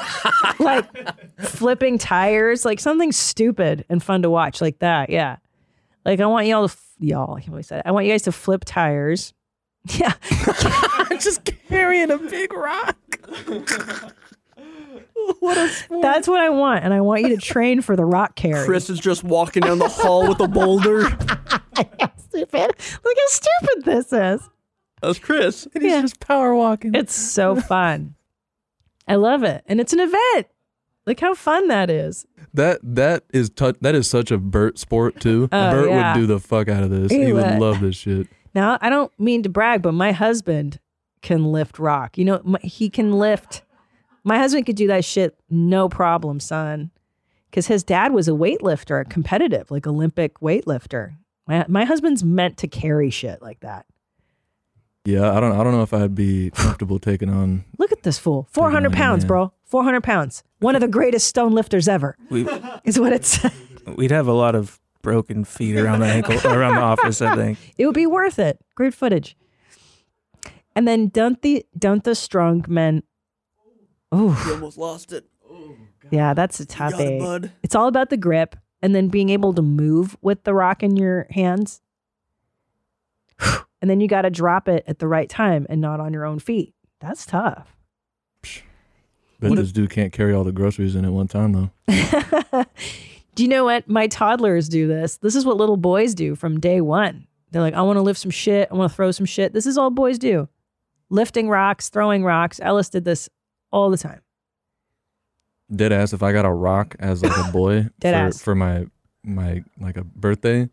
[0.64, 0.86] like
[1.40, 5.10] flipping tires, like something stupid and fun to watch, like that.
[5.10, 5.38] Yeah.
[6.06, 7.84] Like I want y'all to, f- y'all, I can't believe I said it.
[7.86, 9.34] I want you guys to flip tires.
[9.98, 10.14] Yeah.
[11.20, 12.96] Just carrying a big rock.
[15.40, 16.02] what a sport.
[16.02, 16.84] That's what I want.
[16.84, 18.66] And I want you to train for the rock carry.
[18.66, 21.04] Chris is just walking down the hall with a boulder.
[22.18, 22.72] stupid.
[23.04, 24.50] Look how stupid this is.
[25.02, 25.68] That's Chris.
[25.74, 26.94] And he's just power walking.
[26.94, 28.16] It's so fun.
[29.08, 29.64] I love it.
[29.66, 30.48] And it's an event.
[31.08, 32.28] Look how fun that is.
[32.54, 35.50] That that is tu- that is such a Bert sport too.
[35.52, 36.14] Oh, Bert yeah.
[36.14, 37.12] would do the fuck out of this.
[37.12, 37.60] He He, would would.
[37.60, 38.28] love this shit.
[38.54, 40.80] Now, I don't mean to brag, but my husband
[41.22, 42.18] can lift rock.
[42.18, 43.64] You know, my, he can lift.
[44.24, 46.92] My husband could do that shit no problem, son.
[47.50, 51.16] Because his dad was a weightlifter, a competitive, like Olympic weightlifter.
[51.48, 53.86] My, my husband's meant to carry shit like that.
[55.04, 57.66] Yeah, I don't I don't know if I'd be comfortable taking on.
[57.80, 58.48] Look at this fool.
[58.52, 59.28] 400 pounds, yeah.
[59.28, 59.54] bro.
[59.66, 60.44] 400 pounds.
[60.60, 62.48] One of the greatest stone lifters ever, We
[62.84, 63.52] is what it said.
[63.98, 67.22] we'd have a lot of broken feet around the ankle around the office.
[67.22, 67.58] I think.
[67.78, 68.60] It would be worth it.
[68.76, 69.36] Great footage.
[70.76, 73.02] And then don't the don't the strong men.
[74.12, 75.26] Oh, You almost lost it.
[76.10, 77.52] Yeah, that's a tough got it, bud.
[77.64, 80.98] It's all about the grip and then being able to move with the rock in
[80.98, 81.82] your hands.
[83.82, 86.26] And then you got to drop it at the right time and not on your
[86.26, 86.76] own feet.
[87.00, 87.76] That's tough.
[89.40, 92.66] Bet this dude can't carry all the groceries in at one time though.
[93.36, 93.88] Do you know what?
[93.88, 95.18] My toddlers do this.
[95.18, 97.26] This is what little boys do from day one.
[97.50, 98.68] They're like, I want to lift some shit.
[98.70, 99.54] I want to throw some shit.
[99.54, 100.48] This is all boys do
[101.10, 102.60] lifting rocks, throwing rocks.
[102.62, 103.30] Ellis did this
[103.72, 104.22] all the time.
[105.74, 106.12] Dead ass.
[106.14, 108.42] If I got a rock as like a boy Dead for, ass.
[108.42, 108.86] for my
[109.24, 110.70] my like a birthday,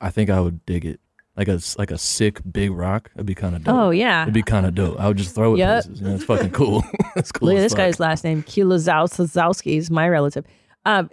[0.00, 1.00] I think I would dig it.
[1.36, 3.10] Like a like a sick big rock.
[3.14, 3.74] It'd be kind of dope.
[3.74, 4.22] Oh, yeah.
[4.22, 4.98] It'd be kind of dope.
[4.98, 5.84] I would just throw it Yep.
[5.84, 6.00] places.
[6.00, 6.82] You know, it's fucking cool.
[7.16, 7.48] it's cool.
[7.48, 7.78] Look at as this fuck.
[7.78, 9.76] guy's last name, Kulazowski.
[9.76, 10.44] is my relative.
[10.84, 11.10] Um,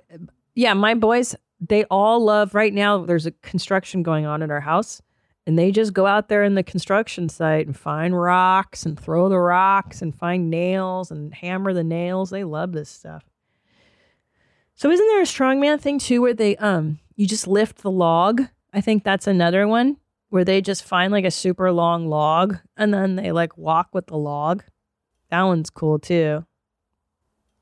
[0.56, 2.56] yeah, my boys, they all love.
[2.56, 5.00] Right now, there's a construction going on at our house,
[5.48, 9.30] and they just go out there in the construction site and find rocks and throw
[9.30, 12.30] the rocks and find nails and hammer the nails.
[12.30, 13.24] They love this stuff.
[14.76, 18.44] So, isn't there a strongman thing too, where they um you just lift the log?
[18.74, 19.98] I think that's another one
[20.30, 24.08] where they just find like a super long log and then they like walk with
[24.08, 24.64] the log.
[25.30, 26.46] That one's cool too.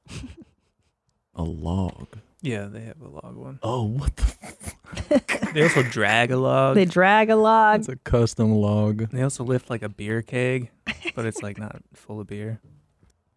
[1.35, 2.19] A log.
[2.43, 3.59] Yeah, they have a log one.
[3.63, 4.73] Oh, what the?
[5.53, 6.75] They also drag a log.
[6.75, 7.81] They drag a log.
[7.81, 9.09] It's a custom log.
[9.11, 10.71] They also lift like a beer keg,
[11.15, 12.59] but it's like not full of beer.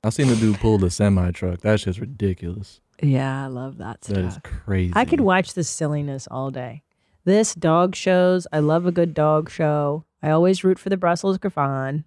[0.03, 1.61] I've seen the dude pull the semi truck.
[1.61, 2.81] That's just ridiculous.
[3.03, 4.17] Yeah, I love that stuff.
[4.17, 4.93] That is crazy.
[4.97, 6.83] I could watch this silliness all day.
[7.25, 8.47] This dog shows.
[8.53, 10.05] I love a good dog show.
[10.23, 12.05] I always root for the Brussels Griffon.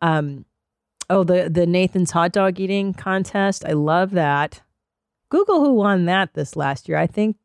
[0.00, 0.44] Um,
[1.10, 3.64] oh the the Nathan's hot dog eating contest.
[3.66, 4.62] I love that.
[5.32, 6.98] Google who won that this last year.
[6.98, 7.36] I think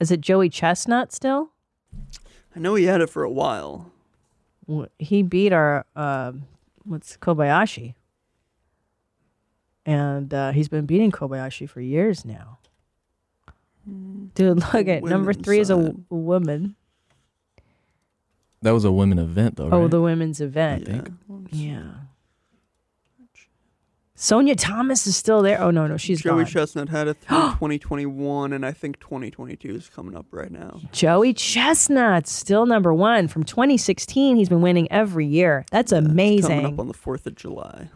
[0.00, 1.50] is it Joey Chestnut still?
[2.54, 3.90] I know he had it for a while.
[4.96, 6.32] He beat our uh,
[6.84, 7.94] what's Kobayashi,
[9.84, 12.60] and uh, he's been beating Kobayashi for years now.
[13.84, 15.96] Dude, look at number women's three is a, side.
[16.10, 16.76] woman.
[18.62, 19.68] That was a women event though.
[19.72, 19.90] Oh, right?
[19.90, 21.10] the women's event.
[21.50, 22.01] Yeah.
[24.22, 25.60] Sonia Thomas is still there.
[25.60, 26.52] Oh no, no, she's Joey gone.
[26.52, 30.80] Chestnut had it through 2021, and I think 2022 is coming up right now.
[30.92, 34.36] Joey Chestnut still number one from 2016.
[34.36, 35.66] He's been winning every year.
[35.72, 36.42] That's amazing.
[36.42, 36.74] Coming amazing.
[36.74, 37.90] up on the 4th of July.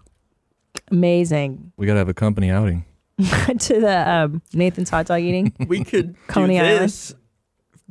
[0.91, 1.71] amazing.
[1.77, 2.85] we gotta have a company outing.
[3.19, 5.55] to the um, Nathan's hot dog eating.
[5.69, 6.85] We could Coney do Island.
[6.87, 7.15] this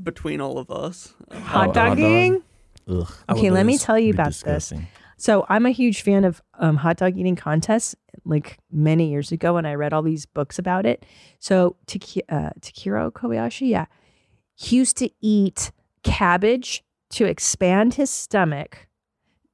[0.03, 1.13] between all of us.
[1.31, 2.43] Hot dog eating.
[2.89, 3.07] Ugh.
[3.29, 4.79] Okay, let me tell you about disgusting.
[4.79, 4.87] this.
[5.17, 7.95] So I'm a huge fan of um, hot dog eating contests.
[8.25, 11.05] Like many years ago, when I read all these books about it.
[11.39, 13.85] So Taki- uh, Takeru Kobayashi, yeah,
[14.55, 15.71] he used to eat
[16.03, 18.87] cabbage to expand his stomach.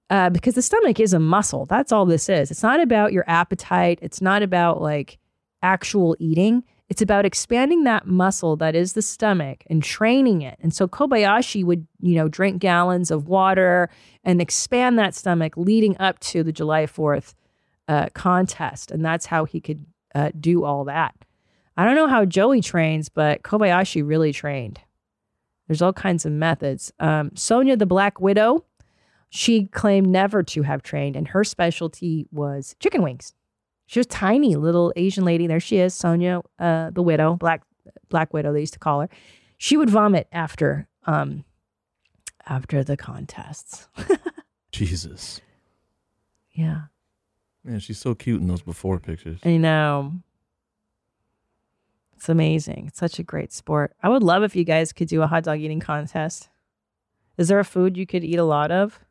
[0.10, 1.66] Uh, because the stomach is a muscle.
[1.66, 2.52] That's all this is.
[2.52, 4.00] It's not about your appetite.
[4.02, 5.18] It's not about like
[5.64, 6.64] actual eating.
[6.92, 10.60] It's about expanding that muscle that is the stomach and training it.
[10.60, 13.90] And so Kobayashi would, you know, drink gallons of water
[14.26, 17.34] and expand that stomach leading up to the July 4th
[17.88, 18.92] uh, contest.
[18.92, 21.16] And that's how he could uh, do all that.
[21.78, 24.82] I don't know how Joey trains, but Kobayashi really trained.
[25.70, 26.92] There's all kinds of methods.
[27.00, 28.66] Um, Sonia the Black Widow,
[29.30, 33.34] she claimed never to have trained, and her specialty was chicken wings.
[33.92, 35.48] She was tiny little Asian lady.
[35.48, 37.64] There she is, Sonia, uh, the widow, black
[38.08, 38.54] Black Widow.
[38.54, 39.10] They used to call her.
[39.58, 41.44] She would vomit after um,
[42.48, 43.90] after the contests.
[44.72, 45.42] Jesus.
[46.54, 46.84] Yeah.
[47.66, 49.42] Man, she's so cute in those before pictures.
[49.44, 50.14] I know.
[52.16, 52.86] It's amazing.
[52.88, 53.94] It's such a great sport.
[54.02, 56.48] I would love if you guys could do a hot dog eating contest.
[57.38, 59.02] Is there a food you could eat a lot of?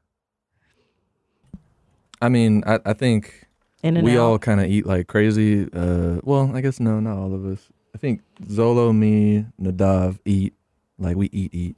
[2.23, 3.47] I mean, I, I think
[3.83, 4.19] In and we out.
[4.21, 5.69] all kind of eat like crazy.
[5.73, 7.69] Uh, well, I guess no, not all of us.
[7.95, 10.55] I think Zolo, me, Nadav eat
[10.99, 11.77] like we eat, eat.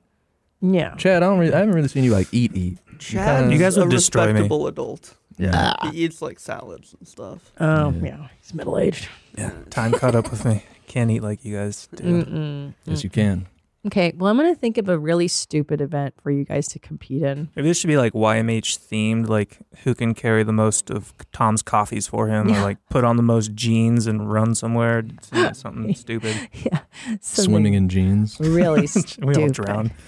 [0.61, 0.95] Yeah.
[0.97, 1.39] Chad, I don't.
[1.39, 2.79] Really, I haven't really seen you like eat, eat.
[2.99, 5.17] Chad's kinda- a respectable adult.
[5.39, 5.75] Yeah.
[5.91, 7.51] He eats like salads and stuff.
[7.59, 8.29] Oh, yeah.
[8.41, 9.09] He's middle aged.
[9.37, 10.65] Yeah, time caught up with me.
[10.87, 12.05] Can't eat like you guys do.
[12.05, 12.75] Mm-mm.
[12.85, 13.47] Yes, you can.
[13.85, 14.13] Okay.
[14.17, 17.23] Well, I'm going to think of a really stupid event for you guys to compete
[17.23, 17.51] in.
[17.57, 21.63] Maybe this should be like YMH themed, like who can carry the most of Tom's
[21.63, 22.61] coffees for him, Yeah.
[22.61, 25.03] or like put on the most jeans and run somewhere,
[25.33, 26.49] you know, something stupid.
[26.65, 26.81] Yeah,
[27.21, 28.39] Swimming in jeans.
[28.39, 29.25] Really stupid.
[29.37, 29.91] we all drown.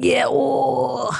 [0.00, 0.26] Yeah.
[0.28, 1.10] Oh.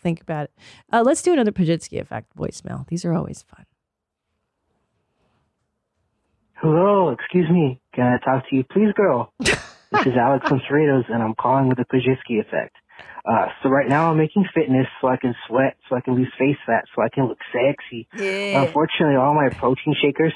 [0.00, 0.52] Think about it.
[0.92, 2.84] Uh, let's do another Pazsitzky effect voicemail.
[2.88, 3.64] These are always fun.
[6.54, 7.80] Hello, excuse me.
[7.94, 9.32] Can I talk to you, please, girl?
[9.38, 12.74] this is Alex from Cerritos, and I'm calling with the Pazsitzky effect.
[13.24, 16.30] Uh, so right now I'm making fitness so I can sweat, so I can lose
[16.38, 18.08] face fat, so I can look sexy.
[18.16, 18.62] Yeah.
[18.62, 20.32] Unfortunately, all my protein shakers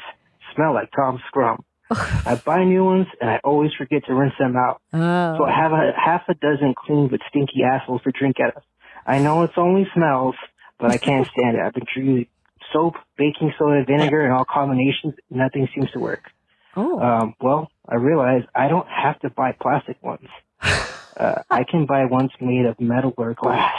[0.54, 1.64] smell like Tom Scrum.
[1.90, 4.80] I buy new ones, and I always forget to rinse them out.
[4.92, 5.38] Oh.
[5.38, 8.62] So I have a half a dozen clean but stinky assholes to drink out of.
[9.06, 10.36] I know it's only smells,
[10.78, 11.62] but I can't stand it.
[11.62, 12.26] I've been drinking
[12.72, 15.14] soap, baking soda, vinegar, and all combinations.
[15.30, 16.30] Nothing seems to work.
[16.78, 17.00] Oh.
[17.00, 20.28] Um, well, I realize I don't have to buy plastic ones.
[21.18, 23.74] Uh, I can buy ones made of metal or glass.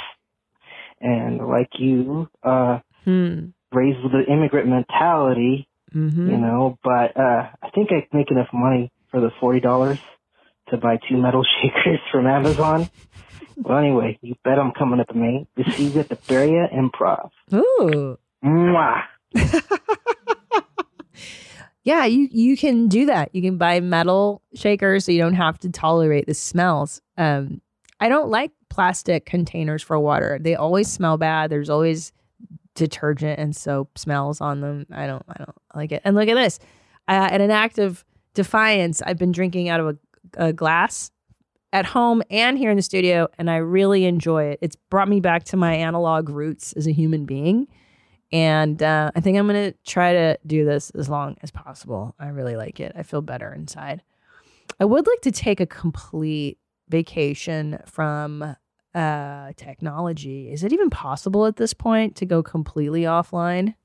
[1.00, 3.52] And like you, uh, Hmm.
[3.72, 6.30] raised with the immigrant mentality, Mm-hmm.
[6.30, 10.00] you know, but uh, I think I can make enough money for the forty dollars
[10.68, 12.89] to buy two metal shakers from Amazon.
[13.56, 16.68] well, anyway, you bet I'm coming up to Maine to see you at the Brea
[16.76, 17.30] Improv.
[17.54, 18.18] Ooh.
[18.43, 19.04] Mwah.
[21.90, 23.34] Yeah, you you can do that.
[23.34, 27.02] You can buy metal shakers so you don't have to tolerate the smells.
[27.18, 27.62] Um,
[28.00, 30.38] I don't like plastic containers for water.
[30.40, 31.50] They always smell bad.
[31.50, 32.12] There's always
[32.76, 34.86] detergent and soap smells on them.
[34.92, 36.04] I don't I don't like it.
[36.06, 36.60] And look at this.
[37.08, 39.98] Uh, in an act of defiance, I've been drinking out of a,
[40.50, 41.10] a glass
[41.74, 44.60] at home and here in the studio, and I really enjoy it.
[44.62, 47.68] It's brought me back to my analog roots as a human being.
[48.32, 52.15] And uh, I think I'm going to try to do this as long as possible.
[52.19, 52.91] I really like it.
[52.95, 54.03] I feel better inside.
[54.80, 56.59] I would like to take a complete
[56.89, 58.55] vacation from
[58.93, 60.51] uh, technology.
[60.51, 63.75] Is it even possible at this point to go completely offline?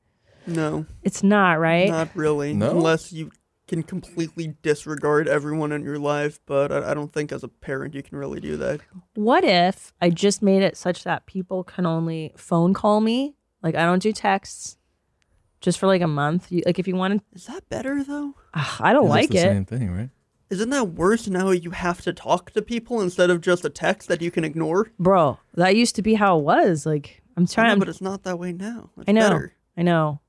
[0.47, 0.87] No.
[1.03, 1.89] It's not, right?
[1.89, 2.53] Not really.
[2.53, 2.71] No?
[2.71, 3.31] Unless you
[3.67, 7.95] can completely disregard everyone in your life, but I, I don't think as a parent
[7.95, 8.81] you can really do that.
[9.15, 13.37] What if I just made it such that people can only phone call me?
[13.65, 14.77] Like I don't do texts
[15.63, 16.53] just for like a month.
[16.53, 18.35] You, like if you want to Is that better though?
[18.53, 19.43] I don't like the it.
[19.43, 20.11] Same thing, right?
[20.51, 24.09] Isn't that worse now you have to talk to people instead of just a text
[24.09, 24.93] that you can ignore?
[25.01, 26.85] Bro, that used to be how it was.
[26.85, 28.91] Like I'm trying know, but it's not that way now.
[28.99, 29.21] It's I know.
[29.21, 29.55] better.
[29.79, 30.21] I know.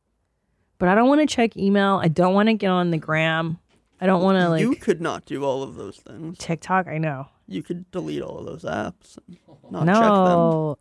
[0.77, 1.99] But I don't want to check email.
[2.01, 3.59] I don't want to get on the gram.
[3.99, 6.37] I don't want to like you could not do all of those things.
[6.37, 6.87] TikTok.
[6.87, 7.27] I know.
[7.47, 9.37] You could delete all of those apps and
[9.69, 10.77] not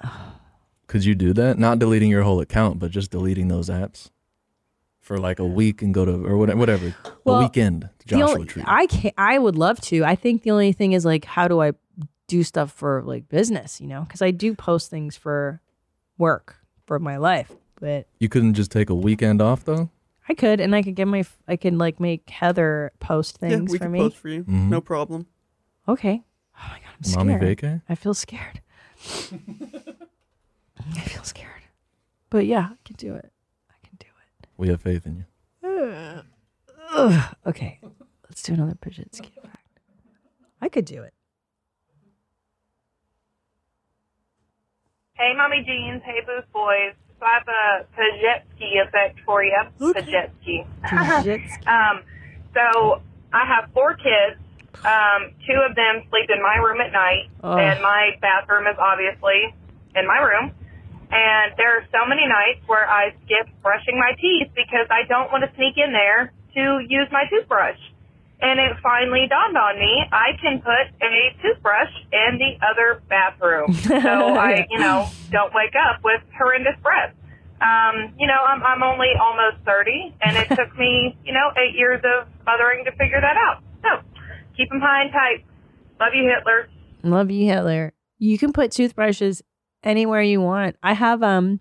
[0.00, 0.20] check them.
[0.88, 0.92] no.
[0.92, 1.58] Could you do that?
[1.58, 4.10] Not deleting your whole account, but just deleting those apps
[5.00, 8.30] for like a week and go to or whatever, whatever Well, a weekend The Joshua
[8.34, 8.62] only- Tree.
[8.66, 10.04] I can I would love to.
[10.04, 11.72] I think the only thing is like how do I
[12.28, 14.04] do stuff for like business, you know?
[14.08, 15.60] Cuz I do post things for
[16.18, 16.56] work
[16.86, 17.52] for my life.
[17.78, 19.90] But You couldn't just take a weekend off though.
[20.28, 23.58] I could and I could get my I could like make Heather post things Yeah,
[23.58, 23.98] things we for can me.
[24.00, 24.42] post for you.
[24.44, 24.68] Mhm.
[24.70, 25.26] No problem.
[25.86, 26.24] Okay.
[26.58, 27.26] Oh my god, I'm scared.
[27.26, 27.82] Mommy vacay?
[27.88, 28.60] I feel scared.
[30.78, 31.62] I feel scared.
[32.30, 33.32] But yeah, I can do it.
[33.70, 34.48] I can do it.
[34.56, 35.24] We have faith in
[35.62, 35.68] you.
[35.68, 36.24] Ugh.
[36.94, 37.36] Ugh.
[37.46, 37.80] Okay,
[38.28, 39.80] let's do another Pazsitzky effect.
[40.60, 41.12] I could do it.
[45.14, 46.02] Hey, Mommy Jeans.
[46.04, 46.92] Hey, Booth Boys.
[47.18, 49.56] So I have a Pajetsky effect for you.
[49.80, 50.66] Pajetsky.
[50.84, 51.66] Pazsitzky.
[51.66, 52.02] um,
[52.54, 53.00] so
[53.32, 54.40] I have four kids.
[54.84, 57.56] Um, two of them sleep in my room at night, Oh.
[57.56, 59.54] and my bathroom is obviously
[59.94, 60.52] in my room.
[61.10, 65.30] And there are so many nights where I skip brushing my teeth because I don't
[65.30, 67.78] want to sneak in there to use my toothbrush.
[68.40, 73.72] And it finally dawned on me I can put a toothbrush in the other bathroom.
[73.74, 77.14] so I, you know, don't wake up with horrendous breath.
[77.60, 81.74] Um, you know, I'm, I'm only almost 30, and it took me, you know, eight
[81.74, 83.62] years of mothering to figure that out.
[83.80, 84.04] So
[84.56, 85.46] keep them high and tight.
[85.98, 86.68] Love you, Hitler.
[87.02, 87.94] Love you, Hitler.
[88.18, 89.42] You can put toothbrushes
[89.86, 90.76] anywhere you want.
[90.82, 91.60] I have um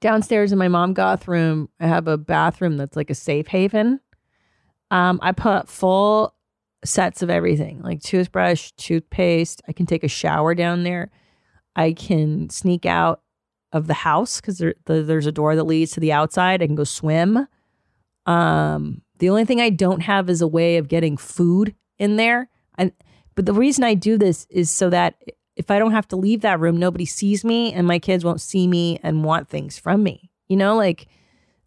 [0.00, 4.00] downstairs in my mom goth room, I have a bathroom that's like a safe haven.
[4.90, 6.34] Um, I put full
[6.84, 9.62] sets of everything, like toothbrush, toothpaste.
[9.66, 11.10] I can take a shower down there.
[11.74, 13.22] I can sneak out
[13.72, 16.62] of the house because there, the, there's a door that leads to the outside.
[16.62, 17.48] I can go swim.
[18.26, 22.50] Um, the only thing I don't have is a way of getting food in there.
[22.76, 22.92] And
[23.34, 25.16] but the reason I do this is so that
[25.56, 28.40] if I don't have to leave that room, nobody sees me and my kids won't
[28.40, 30.30] see me and want things from me.
[30.48, 31.06] You know, like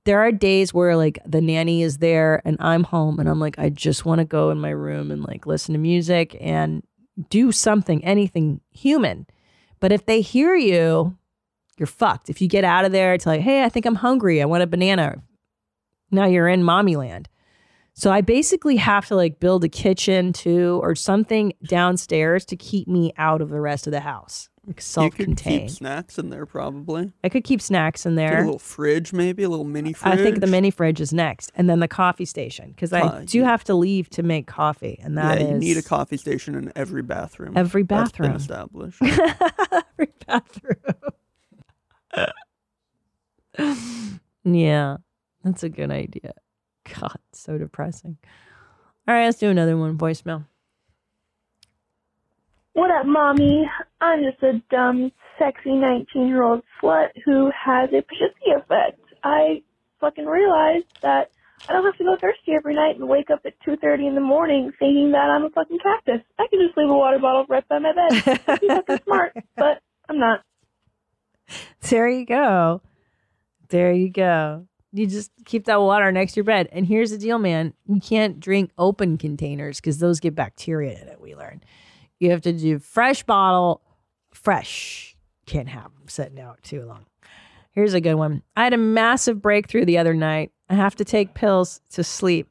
[0.06, 3.58] there are days where like the nanny is there and I'm home and I'm like,
[3.60, 6.84] I just want to go in my room and like listen to music and
[7.30, 9.28] do something, anything human.
[9.80, 11.18] But if they hear you,
[11.78, 12.30] you're fucked.
[12.30, 14.42] If you get out of there, it's like, hey, I think I'm hungry.
[14.42, 15.22] I want a banana.
[16.12, 17.30] Now you're in mommy land.
[18.00, 22.88] So I basically have to like build a kitchen too or something downstairs to keep
[22.88, 24.50] me out of the rest of the house.
[24.68, 25.72] Like You could keep self-contained.
[25.72, 27.12] snacks in there probably.
[27.24, 28.42] I could keep snacks in Get there.
[28.42, 30.14] a little fridge, maybe a little mini fridge.
[30.14, 33.22] I think the mini fridge is next, and then the coffee station because I Uh,
[33.26, 36.18] do have to leave to make coffee, and that yeah, is you need a coffee
[36.18, 37.58] station in every bathroom.
[37.58, 38.36] Every bathroom.
[38.36, 39.02] established.
[39.98, 40.76] every bathroom.
[44.44, 44.98] yeah,
[45.44, 46.34] that's a good idea.
[46.96, 48.18] God, so depressing.
[49.08, 49.98] All right, let's do another one.
[49.98, 50.46] Voicemail.
[52.74, 53.68] What up, mommy?
[54.02, 59.00] I'm just a dumb, sexy 19 year old slut who has a Pazsitzky effect.
[59.24, 59.64] I
[60.00, 61.32] fucking realized that
[61.68, 64.22] I don't have to go thirsty every night and wake up at 2.30 in the
[64.22, 66.22] morning thinking that I'm a fucking cactus.
[66.38, 68.60] I can just leave a water bottle right by my bed.
[68.62, 70.44] Be fucking smart, but I'm not.
[71.90, 72.82] There you go.
[73.70, 74.68] There you go.
[74.94, 76.70] You just keep that water next to your bed.
[76.72, 77.74] And here's the deal, man.
[77.86, 81.66] You can't drink open containers because those get bacteria in it, we learned.
[82.20, 83.82] You have to do fresh bottle,
[84.32, 85.16] fresh.
[85.46, 87.06] Can't have them sitting out too long.
[87.72, 88.42] Here's a good one.
[88.56, 90.52] I had a massive breakthrough the other night.
[90.70, 92.50] I have to take pills to sleep.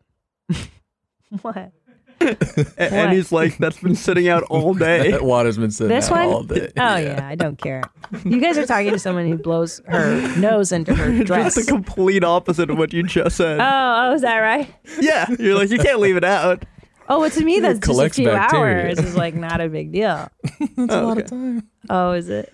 [1.42, 1.72] what?
[2.20, 5.10] A- and he's like, that's been sitting out all day.
[5.12, 6.26] that water's been sitting This out one?
[6.28, 6.72] all day.
[6.76, 7.82] Oh yeah, I don't care.
[8.24, 11.54] You guys are talking to someone who blows her nose into her dress.
[11.54, 13.60] Just the complete opposite of what you just said.
[13.60, 13.64] Oh,
[14.10, 14.72] oh, is that right?
[15.00, 16.64] yeah, you're like, you can't leave it out.
[17.08, 18.86] Oh, to me, It that's just a collects few bacteria.
[18.86, 18.98] hours.
[18.98, 20.28] Is like not a big deal.
[20.76, 21.68] That's a lot of time.
[21.88, 22.52] Oh, is it?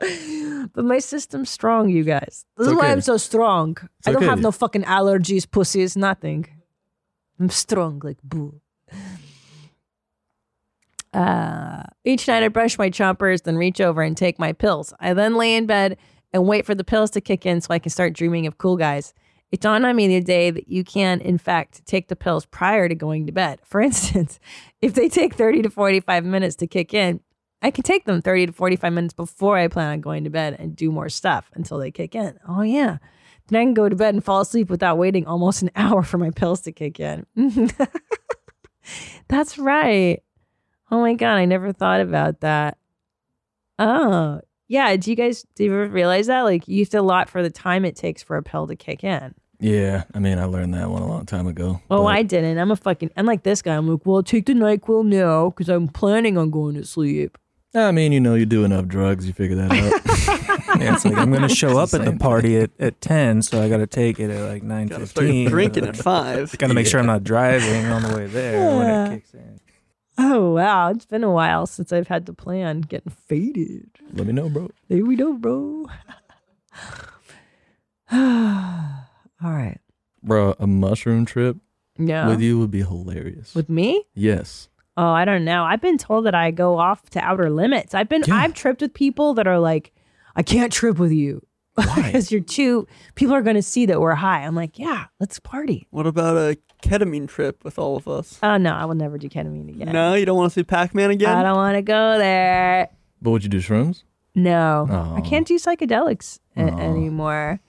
[0.74, 2.44] but my system's strong, you guys.
[2.56, 2.90] This It's is why.
[2.90, 3.76] I'm so strong.
[4.06, 4.30] I don't okay.
[4.30, 6.46] have no fucking allergies, pussies, nothing.
[7.40, 8.60] I'm strong like boo.
[11.12, 14.92] Uh, each night I brush my chompers, then reach over and take my pills.
[15.00, 15.96] I then lay in bed
[16.32, 18.76] and wait for the pills to kick in so I can start dreaming of cool
[18.76, 19.14] guys.
[19.50, 22.88] It dawned on me the day that you can, in fact, take the pills prior
[22.88, 23.60] to going to bed.
[23.64, 24.38] For instance,
[24.82, 27.20] if they take 30 to 45 minutes to kick in,
[27.60, 30.56] I can take them 30 to 45 minutes before I plan on going to bed
[30.58, 32.38] and do more stuff until they kick in.
[32.48, 32.98] Oh, yeah.
[33.48, 36.18] Then I can go to bed and fall asleep without waiting almost an hour for
[36.18, 37.26] my pills to kick in.
[39.28, 40.22] That's right.
[40.90, 42.78] Oh my God, I never thought about that.
[43.78, 44.96] Oh, yeah.
[44.96, 46.42] Do you guys, do you ever realize that?
[46.42, 49.02] Like, you have to lot for the time it takes for a pill to kick
[49.04, 49.34] in.
[49.60, 51.80] Yeah, I mean, I learned that one a long time ago.
[51.90, 52.58] Oh, I didn't.
[52.58, 53.74] I'm a fucking, I'm like this guy.
[53.74, 57.36] I'm like, well, take the NyQuil now because I'm planning on going to sleep.
[57.74, 60.48] I mean, you know, you do enough drugs, you figure that out.
[60.78, 63.60] Yeah, it's like I'm going to show up at the party at, at 10, so
[63.60, 65.06] I got to take it at like 9.15.
[65.08, 66.56] start drinking at 5.
[66.58, 69.58] Got to make sure I'm not driving on the way there when it kicks in.
[70.18, 70.90] Oh, wow.
[70.90, 73.90] It's been a while since I've had to plan getting faded.
[74.12, 74.70] Let me know, bro.
[74.88, 75.86] There we go, bro.
[78.12, 79.06] All
[79.42, 79.78] right.
[80.22, 81.56] Bro, a mushroom trip
[81.98, 82.28] Yeah.
[82.28, 83.54] with you would be hilarious.
[83.54, 84.04] With me?
[84.14, 84.68] yes.
[84.98, 85.62] Oh, I don't know.
[85.62, 87.94] I've been told that I go off to outer limits.
[87.94, 89.92] I've been I've tripped with people that are like,
[90.34, 91.40] I can't trip with you.
[91.76, 94.44] because you're too people are gonna see that we're high.
[94.44, 95.86] I'm like, yeah, let's party.
[95.90, 98.40] What about a ketamine trip with all of us?
[98.42, 99.92] Oh no, I will never do ketamine again.
[99.92, 101.28] No, you don't want to see Pac-Man again?
[101.28, 102.88] I don't wanna go there.
[103.22, 104.02] But would you do shrooms?
[104.34, 104.88] No.
[104.90, 105.14] Oh.
[105.16, 106.76] I can't do psychedelics a- oh.
[106.78, 107.60] anymore.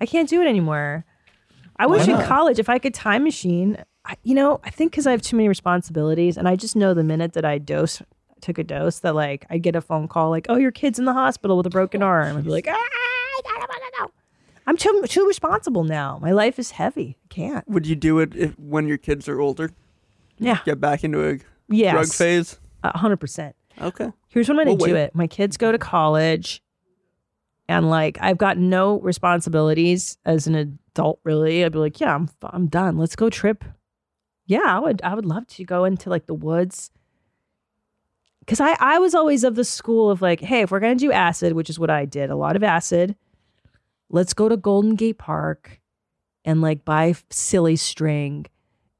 [0.00, 1.04] I can't do it anymore.
[1.76, 4.92] I Why wish in college, if I could time machine, I, you know, I think
[4.92, 8.02] because I have too many responsibilities, and I just know the minute that I dose,
[8.40, 11.04] took a dose, that like I get a phone call like, "Oh, your kid's in
[11.04, 14.10] the hospital with a broken arm," I'd be like, "Ah, I gotta go."
[14.66, 16.18] I'm too too responsible now.
[16.20, 17.16] My life is heavy.
[17.24, 17.68] I can't.
[17.68, 19.70] Would you do it if, when your kids are older?
[20.38, 20.58] Yeah.
[20.64, 21.38] Get back into a
[21.68, 21.92] Yes.
[21.94, 22.58] drug phase?
[22.82, 23.54] A hundred percent.
[23.80, 24.10] Okay.
[24.28, 25.00] Here's when I'm gonna We'll do wait.
[25.02, 25.14] it.
[25.14, 26.60] My kids go to college,
[27.68, 31.20] and like I've got no responsibilities as an adult.
[31.24, 32.98] Really, I'd be like, yeah, I'm I'm done.
[32.98, 33.62] Let's go trip.
[34.46, 35.00] Yeah, I would.
[35.02, 36.90] I would love to go into like the woods.
[38.40, 41.12] Because I, I was always of the school of like, hey, if we're gonna do
[41.12, 43.16] acid, which is what I did, a lot of acid.
[44.10, 45.80] Let's go to Golden Gate Park,
[46.44, 48.46] and like buy silly string,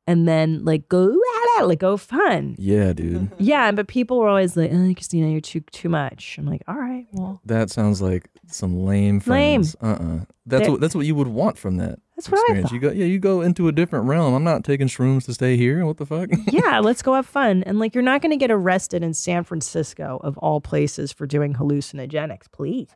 [0.07, 1.16] and then like go
[1.62, 2.57] like go fun.
[2.59, 3.14] Yeah, dude.
[3.22, 3.34] Mm-hmm.
[3.38, 6.36] Yeah, but people were always like, oh, Christina, you're too too much.
[6.38, 9.76] I'm like, all right, well, That sounds like some lame friends.
[9.80, 9.96] Lame.
[9.96, 10.00] friends.
[10.03, 10.24] Uh-uh.
[10.46, 11.98] That's They're- what that's what you would want from that.
[12.16, 12.72] That's what I experience.
[12.72, 14.34] You go yeah, you go into a different realm.
[14.34, 15.84] I'm not taking shrooms to stay here.
[15.86, 16.30] What the fuck?
[16.46, 17.62] yeah, let's go have fun.
[17.64, 21.26] And like, you're not going to get arrested in San Francisco, of all places, for
[21.26, 22.50] doing hallucinogenics.
[22.53, 22.88] Please.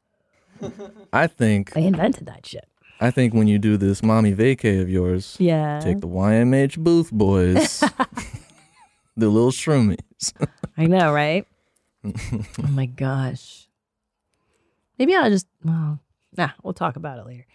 [1.12, 2.66] I think I invented that shit.
[3.01, 5.80] I think when you do this mommy vacay of yours, Yeah.
[5.80, 7.80] take the YMH Booth boys,
[9.16, 10.32] the little shroomies.
[10.78, 11.47] I know, right?
[12.05, 13.68] oh my gosh.
[14.99, 16.01] Maybe I'll just, well,
[16.36, 17.47] nah, we'll talk about it later.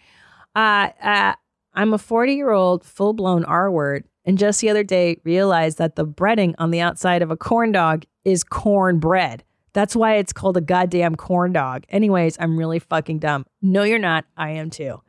[0.54, 1.34] Uh, uh,
[1.74, 5.78] I'm a 40 year old full blown R word, and just the other day realized
[5.78, 9.42] that the breading on the outside of a corn dog is corn bread.
[9.72, 11.84] That's why it's called a goddamn corn dog.
[11.88, 13.46] Anyways, I'm really fucking dumb.
[13.62, 14.26] No, you're not.
[14.36, 15.00] I am too.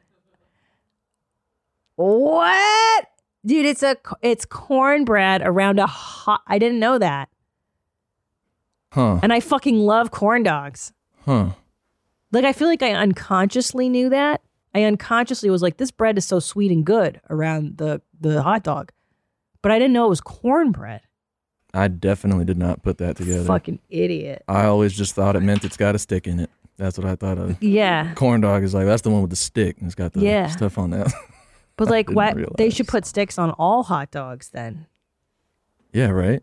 [1.95, 3.05] What?
[3.45, 7.29] Dude, it's a it's cornbread around a hot I didn't know that.
[8.91, 9.19] Huh.
[9.23, 10.93] And I fucking love corn dogs.
[11.25, 11.49] Huh.
[12.31, 14.41] Like I feel like I unconsciously knew that.
[14.75, 18.63] I unconsciously was like, this bread is so sweet and good around the the hot
[18.63, 18.91] dog.
[19.61, 21.01] But I didn't know it was cornbread.
[21.73, 23.45] I definitely did not put that together.
[23.45, 24.43] Fucking idiot.
[24.47, 26.49] I always just thought it meant it's got a stick in it.
[26.77, 27.61] That's what I thought of.
[27.63, 28.13] Yeah.
[28.13, 29.77] Corn dog is like that's the one with the stick.
[29.79, 30.47] and It's got the Yeah.
[30.47, 31.11] stuff on that.
[31.77, 32.53] But like what realize.
[32.57, 34.85] they should put sticks on all hot dogs then.
[35.91, 36.41] yeah, right.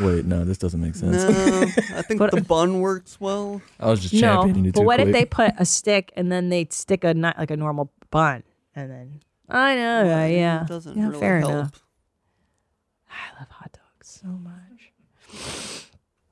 [0.00, 1.22] Wait, no, this doesn't make sense.
[1.24, 1.62] No,
[1.96, 3.60] I think the bun works well.
[3.78, 6.32] I was just No, championing you but too what if they put a stick and
[6.32, 8.42] then they stick a nut like a normal bun
[8.74, 9.20] and then
[9.50, 11.52] I know, Well, yeah, it yeah, doesn't yeah, really fair help.
[11.52, 11.84] enough.
[13.10, 15.84] I love hot dogs so much.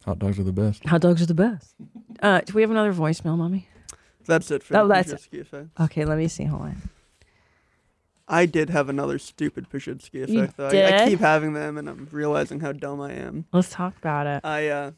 [0.07, 0.85] Hot dogs are the best.
[0.87, 1.75] Hot dogs are the best.
[2.23, 3.69] Uh, do we have another voicemail, mommy?
[4.25, 5.69] That's it for Oh, the that's Pazsitzky effect.
[5.81, 6.05] okay.
[6.05, 6.45] Let me see.
[6.45, 6.83] Hold on.
[8.29, 10.69] I did have another stupid Pazsitzky You effect though.
[10.69, 13.47] I, I keep having them, and I'm realizing how dumb I am.
[13.53, 14.41] Let's talk about it.
[14.45, 14.91] I uh,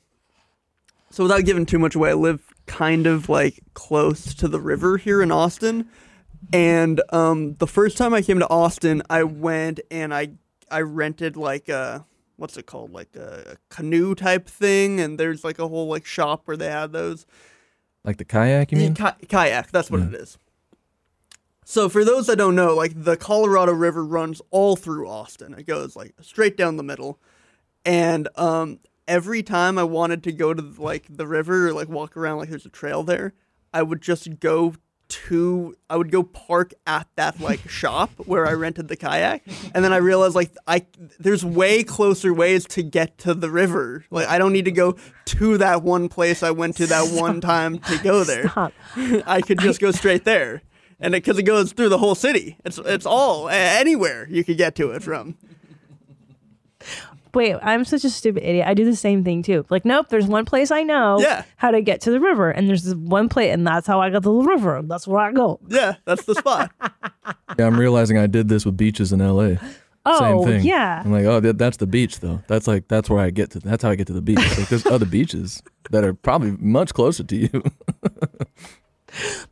[1.11, 4.97] so without giving too much away, I live kind of like close to the river
[4.97, 5.89] here in Austin,
[6.53, 10.31] and um, the first time I came to Austin, I went and I
[10.71, 12.07] I rented like a
[12.37, 16.07] what's it called like a, a canoe type thing, and there's like a whole like
[16.07, 17.27] shop where they had those.
[18.05, 18.95] Like the kayak, you mean?
[18.95, 20.39] Ki- kayak, that's what it is.
[21.71, 25.53] So for those that don't know, like the Colorado River runs all through Austin.
[25.53, 27.19] It goes like straight down the middle.
[27.85, 32.17] And um every time I wanted to go to like the river or like walk
[32.17, 33.35] around like there's a trail there,
[33.75, 34.77] I would just go
[35.09, 39.43] to I would go park at that like shop where I rented the kayak
[39.75, 40.87] and then I realized like I
[41.19, 44.07] there's way closer ways to get to the river.
[44.11, 44.97] Like I don't need to go
[45.27, 48.49] to that one place I went to that one time to go there.
[48.49, 48.73] Stop.
[49.27, 50.63] I could just go straight there.
[51.01, 52.57] And because it, goes through the whole city.
[52.65, 55.37] It's it's all anywhere you could get to it from.
[57.35, 58.67] Wait, I'm such a stupid idiot.
[58.67, 59.65] I do the same thing too.
[59.69, 61.45] Like, nope, there's one place I know Yeah.
[61.57, 64.09] how to get to the river, and there's this one place, and that's how I
[64.11, 64.81] got to the river.
[64.83, 65.61] That's where I go.
[65.69, 66.71] Yeah, that's the spot.
[67.59, 69.55] Yeah, I'm realizing I did this with beaches in LA.
[70.07, 70.67] Oh, Same thing.
[70.67, 71.03] yeah.
[71.05, 72.41] I'm like, oh, that, that's the beach though.
[72.47, 73.59] That's like that's where I get to.
[73.59, 74.39] That's how I get to the beach.
[74.59, 77.63] Like there's other beaches that are probably much closer to you.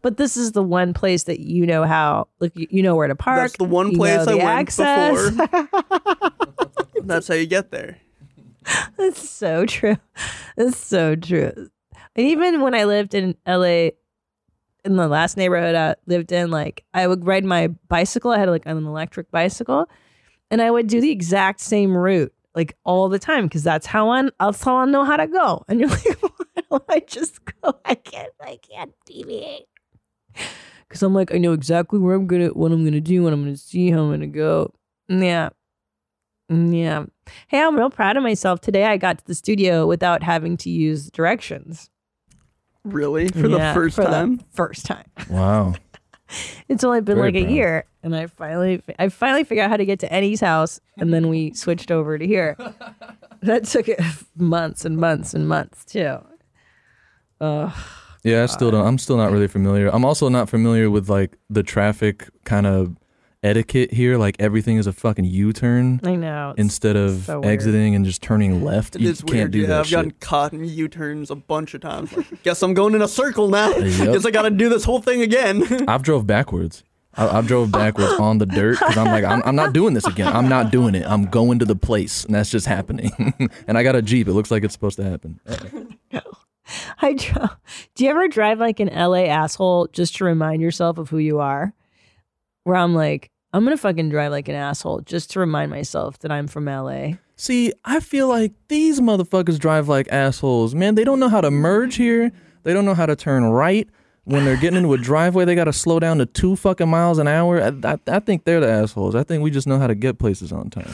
[0.06, 3.08] But this is the one place that you know how, like, you, you know where
[3.08, 3.40] to park.
[3.40, 5.30] That's the one you place know I went access.
[5.32, 6.30] before.
[7.02, 7.98] that's how you get there.
[8.96, 9.96] That's so true.
[10.56, 11.50] That's so true.
[12.14, 13.88] And even when I lived in LA,
[14.84, 18.30] in the last neighborhood I lived in, like I would ride my bicycle.
[18.30, 19.90] I had like an electric bicycle,
[20.52, 24.10] and I would do the exact same route like all the time because that's how
[24.10, 25.64] I that's how I know how to go.
[25.66, 27.74] And you're like, why don't I just go?
[27.84, 28.32] I can't.
[28.40, 29.66] I can't deviate.
[30.88, 33.42] Because I'm like, I know exactly where I'm gonna, what I'm gonna do, what I'm
[33.42, 34.72] gonna see, how I'm gonna go.
[35.08, 35.48] Yeah.
[36.48, 37.06] Yeah.
[37.48, 38.60] Hey, I'm real proud of myself.
[38.60, 41.90] Today I got to the studio without having to use directions.
[42.84, 43.28] Really?
[43.28, 44.40] For the first for the time?
[44.52, 45.06] first time.
[45.28, 45.74] wow.
[46.68, 49.76] It's only been Very like a year, and I finally, I finally figured out how
[49.76, 52.56] to get to Eddie's house, and then we switched over to here.
[53.42, 54.00] that took it
[54.36, 56.18] months and months and months too.
[57.40, 57.72] Ugh.
[58.26, 58.86] Yeah, I still don't.
[58.86, 59.88] I'm still not really familiar.
[59.88, 62.96] I'm also not familiar with like the traffic kind of
[63.42, 64.16] etiquette here.
[64.18, 66.00] Like everything is a fucking U-turn.
[66.02, 67.52] I know, it's Instead of so weird.
[67.52, 69.50] exiting and just turning left, It you is can't weird.
[69.52, 69.96] do yeah, that I've shit.
[69.96, 72.16] gotten caught in U-turns a bunch of times.
[72.16, 73.70] Like, guess I'm going in a circle now.
[73.70, 73.78] Yep.
[74.14, 75.62] Guess I got to do this whole thing again.
[75.88, 76.82] I've drove backwards.
[77.14, 80.06] I, I drove backwards on the dirt because I'm like, I'm, I'm not doing this
[80.06, 80.28] again.
[80.34, 81.06] I'm not doing it.
[81.06, 83.12] I'm going to the place, and that's just happening.
[83.68, 84.26] and I got a jeep.
[84.28, 85.40] It looks like it's supposed to happen.
[87.00, 87.12] I
[87.94, 91.40] do you ever drive like an LA asshole just to remind yourself of who you
[91.40, 91.72] are?
[92.64, 96.32] Where I'm like, I'm gonna fucking drive like an asshole just to remind myself that
[96.32, 97.12] I'm from LA.
[97.36, 100.74] See, I feel like these motherfuckers drive like assholes.
[100.74, 102.32] Man, they don't know how to merge here.
[102.62, 103.88] They don't know how to turn right.
[104.24, 107.18] When they're getting into a driveway, they got to slow down to two fucking miles
[107.18, 107.62] an hour.
[107.62, 109.14] I, I, I think they're the assholes.
[109.14, 110.90] I think we just know how to get places on time.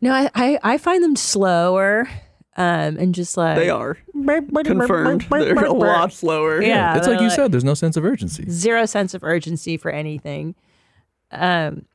[0.00, 2.08] No, I I, I find them slower,
[2.56, 3.98] um, and just like They are.
[4.12, 5.26] Confirmed.
[5.30, 6.62] They're a lot slower.
[6.62, 7.52] Yeah, it's like they're you said.
[7.52, 8.44] There's no sense of urgency.
[8.50, 10.54] zero sense of urgency for anything.
[11.30, 11.86] Um,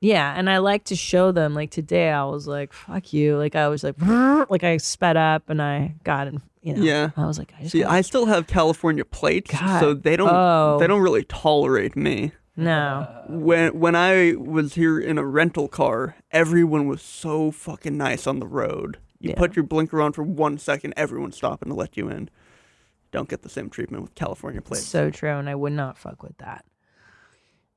[0.00, 1.54] yeah, and I like to show them.
[1.54, 3.96] Like today, I was like, "Fuck you!" Like I was like,
[4.50, 6.40] like I sped up and I got in.
[6.62, 7.10] You know, Yeah.
[7.16, 9.80] I was like, I just See, I still have California plates, God.
[9.80, 10.76] so they don't Oh.
[10.80, 12.32] they don't really tolerate me.
[12.56, 13.06] no.
[13.28, 18.40] When when I was here in a rental car, everyone was so fucking nice on
[18.40, 18.98] the road.
[19.20, 22.30] You put your blinker on for one second, everyone's stopping to let you in.
[23.10, 24.86] Don't get the same treatment with California plates.
[24.86, 26.64] So true, and I would not fuck with that.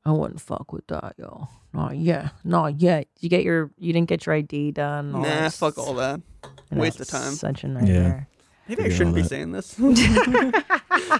[0.03, 1.47] I wouldn't fuck with that, yo.
[1.73, 2.31] Not yet.
[2.43, 3.07] Not yet.
[3.19, 5.15] You get your you didn't get your ID done.
[5.15, 6.22] all Nah, fuck all that.
[6.43, 7.34] You know, Waste of time.
[7.34, 8.27] Such a nightmare.
[8.67, 9.77] Maybe I shouldn't be saying this.
[9.79, 9.93] You're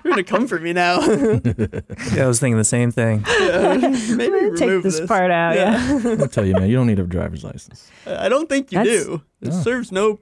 [0.03, 0.99] gonna come for me now.
[2.13, 3.23] Yeah, I was thinking the same thing.
[3.39, 3.76] Yeah,
[4.15, 5.99] maybe Take remove this part out, Yeah.
[6.19, 7.89] I'll tell you, man, you don't need a driver's license.
[8.05, 9.22] I don't think you That's- do.
[9.41, 9.61] It No.
[9.61, 10.19] serves no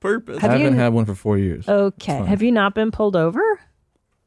[0.00, 0.38] purpose.
[0.40, 1.68] Have I you- haven't had one for four years.
[1.68, 2.24] Okay.
[2.24, 3.40] Have you not been pulled over?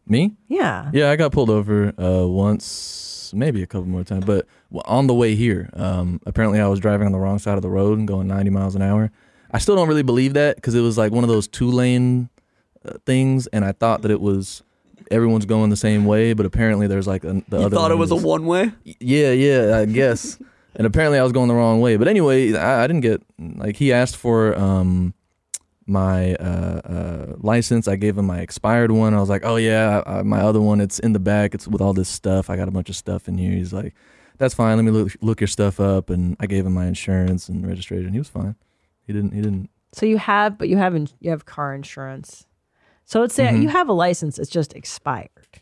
[0.07, 0.35] Me?
[0.47, 0.89] Yeah.
[0.93, 4.25] Yeah, I got pulled over uh, once, maybe a couple more times.
[4.25, 4.47] But
[4.85, 7.69] on the way here, um, apparently I was driving on the wrong side of the
[7.69, 9.11] road and going 90 miles an hour.
[9.51, 12.29] I still don't really believe that because it was like one of those two lane
[12.85, 14.63] uh, things, and I thought that it was
[15.09, 17.75] everyone's going the same way, but apparently there's like a, the You other.
[17.75, 18.71] thought it was a one way?
[18.83, 20.39] Yeah, yeah, I guess.
[20.75, 21.97] and apparently I was going the wrong way.
[21.97, 25.13] But anyway, I, I didn't get like he asked for um
[25.85, 27.87] my uh, uh, license.
[27.89, 29.13] I gave him my expired one.
[29.13, 30.79] I was like, oh yeah, I, my other one.
[30.79, 31.53] It's in the back.
[31.53, 32.49] It's with all this stuff.
[32.49, 33.51] I got a bunch of stuff in here.
[33.51, 33.93] He's like,
[34.37, 34.77] that's fine.
[34.77, 36.09] Let me look look your stuff up.
[36.09, 38.13] And I gave him my insurance and registration.
[38.13, 38.55] He was fine.
[39.11, 39.33] He didn't.
[39.33, 39.69] He didn't.
[39.93, 41.13] So you have, but you haven't.
[41.19, 42.45] You have car insurance.
[43.05, 43.61] So it's Mhm.
[43.63, 44.39] you have a license.
[44.39, 45.59] It's just expired.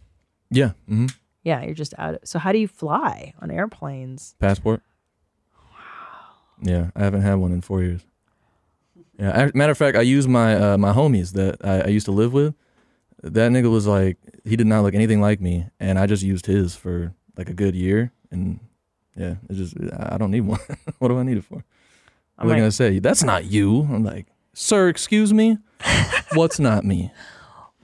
[0.51, 0.73] Yeah.
[0.88, 1.07] Mm-hmm.
[1.43, 2.15] Yeah, you're just out.
[2.15, 4.35] Of, so how do you fly on airplanes?
[4.39, 4.81] Passport.
[5.71, 5.80] Wow.
[6.61, 8.01] Yeah, I haven't had one in four years.
[9.17, 12.05] Yeah, ac- matter of fact, I used my uh, my homies that I, I used
[12.05, 12.53] to live with.
[13.23, 16.45] That nigga was like, he did not look anything like me, and I just used
[16.45, 18.59] his for like a good year, and
[19.15, 20.59] yeah, it's just I I don't need one.
[20.99, 21.63] what do I need it for?
[22.40, 22.99] What I'm are like- gonna say?
[22.99, 23.82] That's not you.
[23.82, 25.57] I'm like, sir, excuse me.
[26.34, 27.11] What's not me?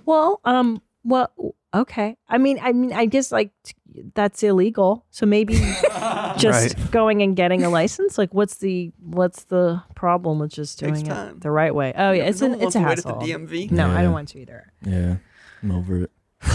[0.07, 1.31] Well, um, well,
[1.73, 2.15] okay.
[2.29, 3.73] I mean, I mean, I guess like t-
[4.13, 5.03] that's illegal.
[5.09, 5.55] So maybe
[6.37, 6.91] just Right.
[6.91, 8.19] going and getting a license.
[8.19, 11.91] Like, what's the what's the problem with just doing it the right way?
[11.97, 13.21] Oh yeah, No it's one an it's a to wait at the hassle.
[13.47, 13.71] DMV.
[13.71, 14.71] No, I don't want to either.
[14.85, 15.15] Yeah,
[15.63, 16.11] I'm over it.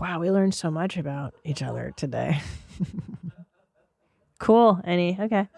[0.00, 2.40] Wow, we learned so much about each other today.
[4.38, 5.16] cool, Annie.
[5.20, 5.48] Okay.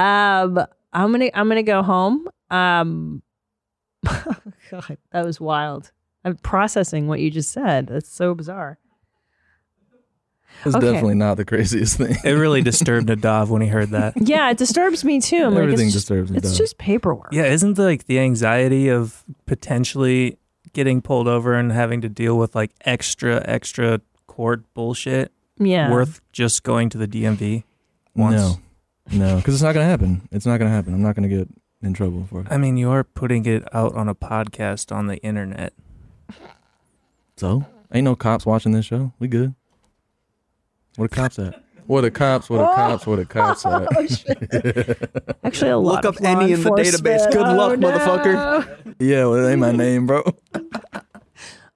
[0.00, 0.58] Um,
[0.92, 2.28] I'm gonna I'm gonna go home.
[2.50, 3.22] Um,
[4.04, 5.92] God, that was wild.
[6.24, 7.86] I'm processing what you just said.
[7.88, 8.78] That's so bizarre.
[10.64, 10.84] It's Okay.
[10.92, 12.16] definitely not the craziest thing.
[12.24, 14.12] It really disturbed Nadav when he heard that.
[14.20, 15.44] Yeah, it disturbs me too.
[15.46, 16.58] I'm Everything it's just, disturbs me, It's dog.
[16.58, 17.32] just paperwork.
[17.32, 20.36] Yeah, isn't the, like the anxiety of potentially
[20.74, 25.90] getting pulled over and having to deal with like extra extra court bullshit Yeah.
[25.90, 27.64] worth just going to the DMV
[28.14, 28.36] once?
[28.36, 28.56] No,
[29.12, 30.28] no, because it's not gonna happen.
[30.30, 30.94] It's not gonna happen.
[30.94, 31.48] I'm not gonna get
[31.82, 32.46] in trouble for it.
[32.50, 35.72] I mean, you're putting it out on a podcast on the internet.
[37.36, 39.12] So ain't no cops watching this show.
[39.18, 39.54] We good.
[40.96, 41.62] Where the cops at?
[41.86, 42.50] Where the cops?
[42.50, 42.74] Where the oh.
[42.74, 43.06] cops?
[43.06, 45.38] Where the cops Oh, at?
[45.44, 46.94] Actually, a lot Look of up any in the database.
[46.94, 47.32] enforcement.
[47.32, 47.90] Good oh, luck, Oh, no.
[47.90, 48.94] motherfucker.
[49.00, 50.22] yeah, well, it ain't my name, bro.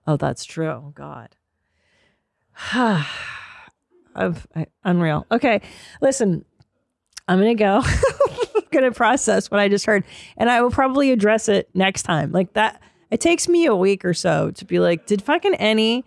[0.07, 0.69] Oh, that's true.
[0.69, 1.35] Oh, God.
[4.15, 5.27] I've, I, unreal.
[5.31, 5.61] Okay,
[6.01, 6.45] listen,
[7.29, 7.83] I'm gonna go.
[8.71, 10.05] Gonna process what I just heard,
[10.37, 12.33] and I will probably address it next time.
[12.33, 16.05] Like that, it takes me a week or so to be like, did fucking any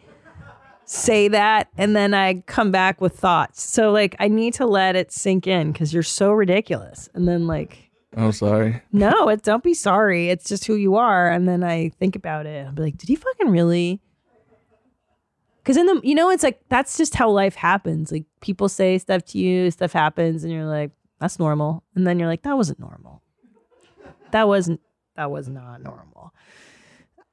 [0.83, 3.63] say that, and then I come back with thoughts.
[3.63, 7.47] So like, I need to let it sink in because you're so ridiculous, and then
[7.47, 7.89] like.
[8.15, 8.81] I'm sorry.
[8.91, 10.29] No, it don't be sorry.
[10.29, 11.29] It's just who you are.
[11.29, 12.65] And then I think about it.
[12.65, 14.01] I'll be like, did he fucking really?
[15.61, 18.11] Because in the, you know, it's like that's just how life happens.
[18.11, 21.83] Like people say stuff to you, stuff happens, and you're like, that's normal.
[21.95, 23.21] And then you're like, that wasn't normal.
[24.31, 24.81] That wasn't.
[25.15, 26.33] That was not normal.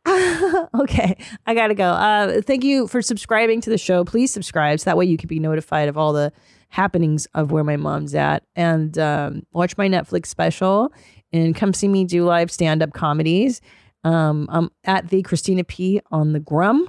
[0.75, 1.17] okay,
[1.47, 1.85] I gotta go.
[1.85, 4.05] Uh, thank you for subscribing to the show.
[4.05, 6.31] Please subscribe so that way you can be notified of all the
[6.69, 10.93] happenings of where my mom's at, and um, watch my Netflix special,
[11.33, 13.63] and come see me do live stand up comedies.
[14.03, 16.87] Um, I'm at the Christina P on the Gram,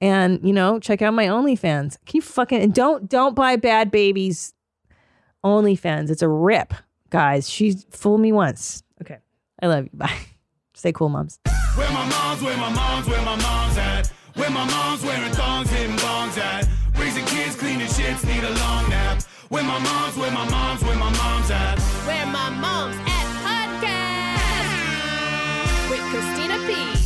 [0.00, 1.96] and you know check out my OnlyFans.
[2.06, 4.54] Can you fucking don't don't buy Bhad Bhabie's
[5.44, 6.10] OnlyFans?
[6.10, 6.74] It's a rip,
[7.10, 7.48] guys.
[7.48, 8.82] She fooled me once.
[9.02, 9.18] Okay,
[9.62, 9.90] I love you.
[9.92, 10.12] Bye.
[10.74, 11.38] Stay cool, moms.
[11.74, 14.06] Where my mom's, where my mom's, where my mom's at.
[14.34, 16.68] Where my mom's wearing thongs, hitting bongs at.
[16.96, 19.22] Raising kids, cleaning shits, need a long nap.
[19.48, 21.78] Where my mom's, where my mom's, where my mom's at.
[22.06, 26.97] Where my mom's at podcast with Christina P.